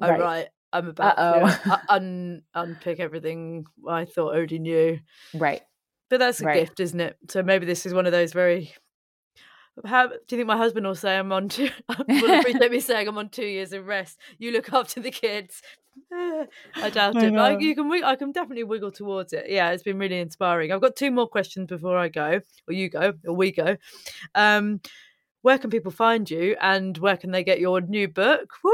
[0.01, 0.47] oh right, right.
[0.71, 4.99] I'm about to un- unpick everything I thought I already knew."
[5.33, 5.61] Right.
[6.09, 6.65] But that's a right.
[6.65, 7.17] gift, isn't it?
[7.29, 8.73] So maybe this is one of those very.
[9.85, 11.69] How do you think my husband will say I'm on two?
[12.07, 14.19] will appreciate me saying I'm on two years of rest.
[14.37, 15.61] You look after the kids.
[16.11, 17.33] I doubt I it.
[17.33, 19.45] But I, you can, I can definitely wiggle towards it.
[19.49, 20.71] Yeah, it's been really inspiring.
[20.71, 23.77] I've got two more questions before I go, or you go, or we go.
[24.35, 24.81] Um,
[25.41, 28.49] where can people find you, and where can they get your new book?
[28.63, 28.71] Woo!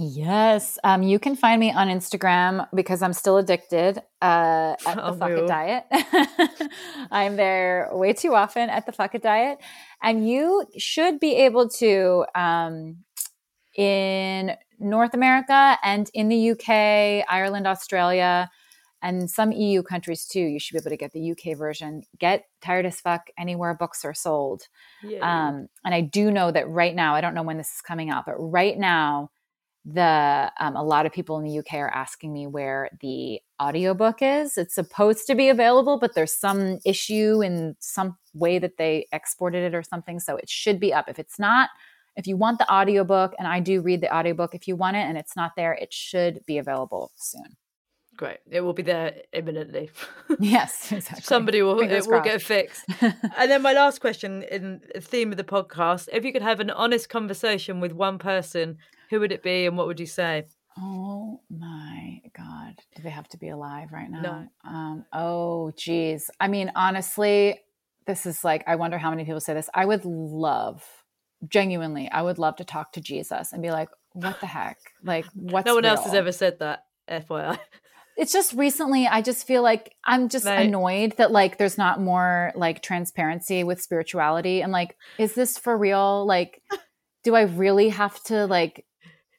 [0.00, 5.06] Yes, um, you can find me on Instagram because I'm still addicted uh, at the
[5.08, 5.86] oh, Fuck It Diet.
[7.10, 9.58] I'm there way too often at the Fuck It Diet,
[10.00, 12.98] and you should be able to um,
[13.76, 18.48] in North America and in the UK, Ireland, Australia,
[19.02, 20.38] and some EU countries too.
[20.38, 22.04] You should be able to get the UK version.
[22.20, 24.62] Get Tired as Fuck anywhere books are sold.
[25.02, 25.18] Yeah.
[25.48, 28.10] Um, and I do know that right now, I don't know when this is coming
[28.10, 29.30] out, but right now,
[29.90, 34.18] the um, a lot of people in the UK are asking me where the audiobook
[34.20, 34.58] is.
[34.58, 39.64] It's supposed to be available, but there's some issue in some way that they exported
[39.64, 40.20] it or something.
[40.20, 41.08] So it should be up.
[41.08, 41.70] If it's not,
[42.16, 45.00] if you want the audiobook, and I do read the audiobook, if you want it
[45.00, 47.56] and it's not there, it should be available soon.
[48.16, 48.38] Great.
[48.50, 49.90] It will be there imminently.
[50.40, 51.22] yes, exactly.
[51.22, 52.84] Somebody will it will get fixed.
[53.00, 56.58] and then my last question in the theme of the podcast, if you could have
[56.58, 58.78] an honest conversation with one person,
[59.10, 60.44] who would it be and what would you say?
[60.78, 62.74] Oh my God.
[62.94, 64.20] Do they have to be alive right now?
[64.20, 64.70] No.
[64.70, 66.30] Um, oh, geez.
[66.38, 67.60] I mean, honestly,
[68.06, 69.68] this is like, I wonder how many people say this.
[69.74, 70.84] I would love
[71.46, 74.78] genuinely, I would love to talk to Jesus and be like, what the heck?
[75.04, 75.92] Like, what's no one real?
[75.92, 77.58] else has ever said that, FYI.
[78.16, 80.66] It's just recently, I just feel like I'm just right.
[80.66, 84.60] annoyed that like there's not more like transparency with spirituality.
[84.60, 86.26] And like, is this for real?
[86.26, 86.60] Like,
[87.22, 88.84] do I really have to like,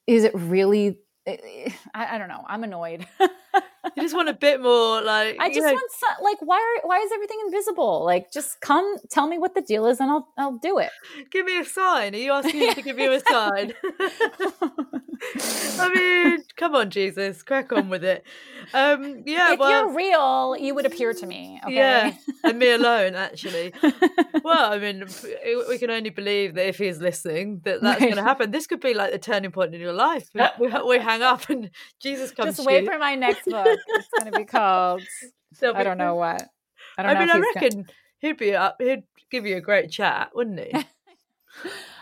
[0.09, 0.97] is it really
[1.27, 2.43] eh, eh, I, I, don't know.
[2.47, 3.05] I'm annoyed.
[3.95, 5.73] you just want a bit more like I just know.
[5.73, 8.03] want some, like why are why is everything invisible?
[8.05, 10.91] Like just come tell me what the deal is and I'll I'll do it.
[11.31, 12.13] Give me a sign.
[12.13, 13.73] Are you asking me to give you a sign?
[15.79, 18.23] I mean, come on, Jesus, crack on with it.
[18.73, 21.59] Um, yeah, if well, you're real, you would appear to me.
[21.63, 21.75] Okay?
[21.75, 22.13] Yeah,
[22.43, 23.73] and me alone, actually.
[24.43, 25.05] well, I mean,
[25.67, 28.09] we can only believe that if he's listening, that that's right.
[28.09, 28.51] going to happen.
[28.51, 30.29] This could be like the turning point in your life.
[30.33, 31.69] We, we, we hang up and
[31.99, 32.57] Jesus comes.
[32.57, 33.78] Just wait for my next book.
[33.87, 35.01] It's going to be called.
[35.63, 36.47] I don't know what.
[36.97, 37.93] I don't I mean, I reckon gonna...
[38.19, 38.77] he'd be up.
[38.79, 40.73] He'd give you a great chat, wouldn't he?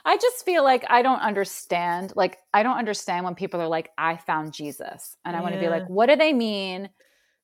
[0.06, 2.14] I just feel like I don't understand.
[2.16, 5.18] Like, I don't understand when people are like, I found Jesus.
[5.26, 5.44] And I yeah.
[5.44, 6.90] want to be like, what do they mean?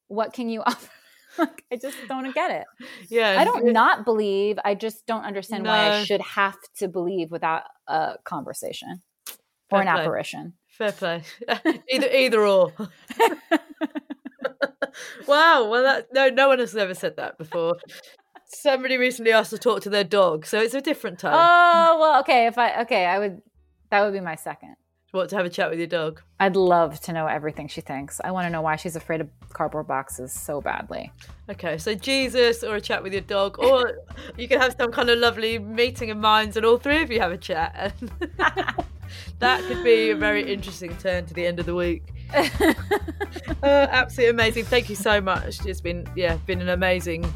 [0.07, 0.89] What can you offer?
[1.37, 2.65] like, I just don't get it.
[3.09, 3.35] Yeah.
[3.39, 4.59] I don't not believe.
[4.63, 5.71] I just don't understand no.
[5.71, 9.01] why I should have to believe without a conversation
[9.71, 10.53] or an apparition.
[10.67, 11.23] Fair play.
[11.89, 12.73] either either or.
[15.27, 15.67] Wow.
[15.69, 17.77] Well, that no, no one has ever said that before.
[18.45, 21.33] Somebody recently asked to talk to their dog, so it's a different time.
[21.33, 22.47] Oh well, okay.
[22.47, 23.41] If I okay, I would.
[23.89, 24.75] That would be my second.
[25.13, 26.23] What to have a chat with your dog?
[26.39, 28.19] I'd love to know everything she thinks.
[28.23, 31.11] I want to know why she's afraid of cardboard boxes so badly.
[31.51, 33.99] Okay, so Jesus or a chat with your dog, or
[34.37, 37.19] you can have some kind of lovely meeting of minds, and all three of you
[37.19, 37.93] have a chat.
[39.37, 42.01] that could be a very interesting turn to the end of the week.
[43.63, 44.65] uh, absolutely amazing.
[44.65, 45.65] Thank you so much.
[45.65, 47.31] It's been yeah, been an amazing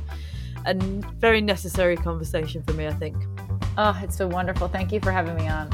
[0.66, 2.88] and very necessary conversation for me.
[2.88, 3.16] I think.
[3.78, 4.68] Oh, it's so wonderful.
[4.68, 5.70] Thank you for having me on.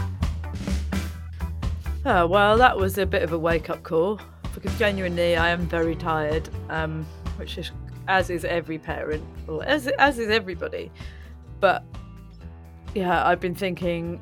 [2.06, 4.20] Oh, well, that was a bit of a wake up call
[4.54, 7.06] because genuinely I am very tired, um,
[7.38, 7.72] which is
[8.10, 10.92] as is every parent, or as as is everybody.
[11.62, 11.84] But
[12.94, 14.22] yeah, I've been thinking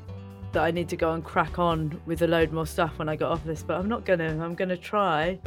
[0.54, 3.16] that I need to go and crack on with a load more stuff when I
[3.16, 4.44] get off this, but I'm not gonna.
[4.44, 5.40] I'm gonna try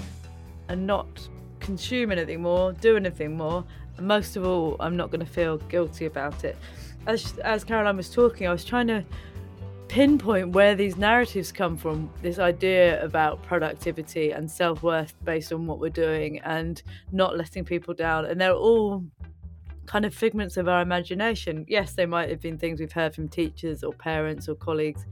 [0.68, 1.28] and not
[1.60, 3.64] consume anything more, do anything more,
[3.96, 6.56] and most of all, I'm not gonna feel guilty about it.
[7.06, 9.04] As as Caroline was talking, I was trying to
[9.88, 15.78] pinpoint where these narratives come from this idea about productivity and self-worth based on what
[15.78, 16.82] we're doing and
[17.12, 19.04] not letting people down and they're all
[19.86, 23.28] kind of figments of our imagination yes they might have been things we've heard from
[23.28, 25.06] teachers or parents or colleagues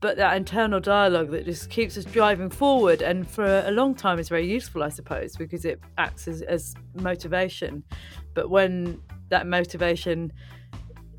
[0.00, 4.18] but that internal dialogue that just keeps us driving forward and for a long time
[4.18, 7.82] is very useful i suppose because it acts as, as motivation
[8.34, 10.32] but when that motivation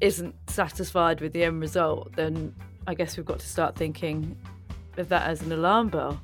[0.04, 2.54] isn't satisfied with the end result, then
[2.88, 4.38] I guess we've got to start thinking
[4.98, 6.22] of that as an alarm bell.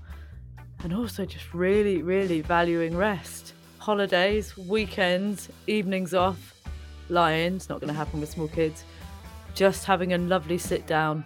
[0.83, 3.53] And also just really, really valuing rest.
[3.89, 6.53] Holidays, weekends, evenings off,
[7.09, 8.83] lions, not going to happen with small kids.
[9.55, 11.25] Just having a lovely sit down.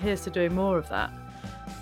[0.00, 1.10] Here's to doing more of that.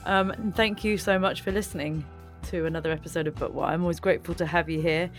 [0.06, 2.04] Um, and thank you so much for listening
[2.50, 3.72] to another episode of But Why.
[3.72, 5.10] I'm always grateful to have you here.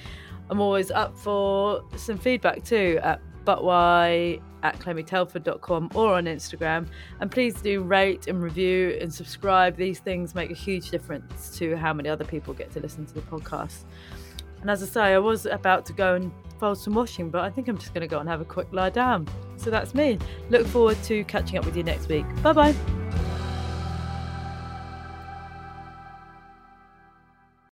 [0.50, 6.88] I'm always up for some feedback too at but why at clemmietelford.com or on Instagram.
[7.20, 9.76] And please do rate and review and subscribe.
[9.76, 13.14] These things make a huge difference to how many other people get to listen to
[13.14, 13.86] the podcast.
[14.62, 17.50] And as I say, I was about to go and fold some washing, but I
[17.50, 19.28] think I'm just going to go and have a quick lie down.
[19.58, 20.18] So that's me.
[20.50, 22.26] Look forward to catching up with you next week.
[22.42, 22.76] Bye bye.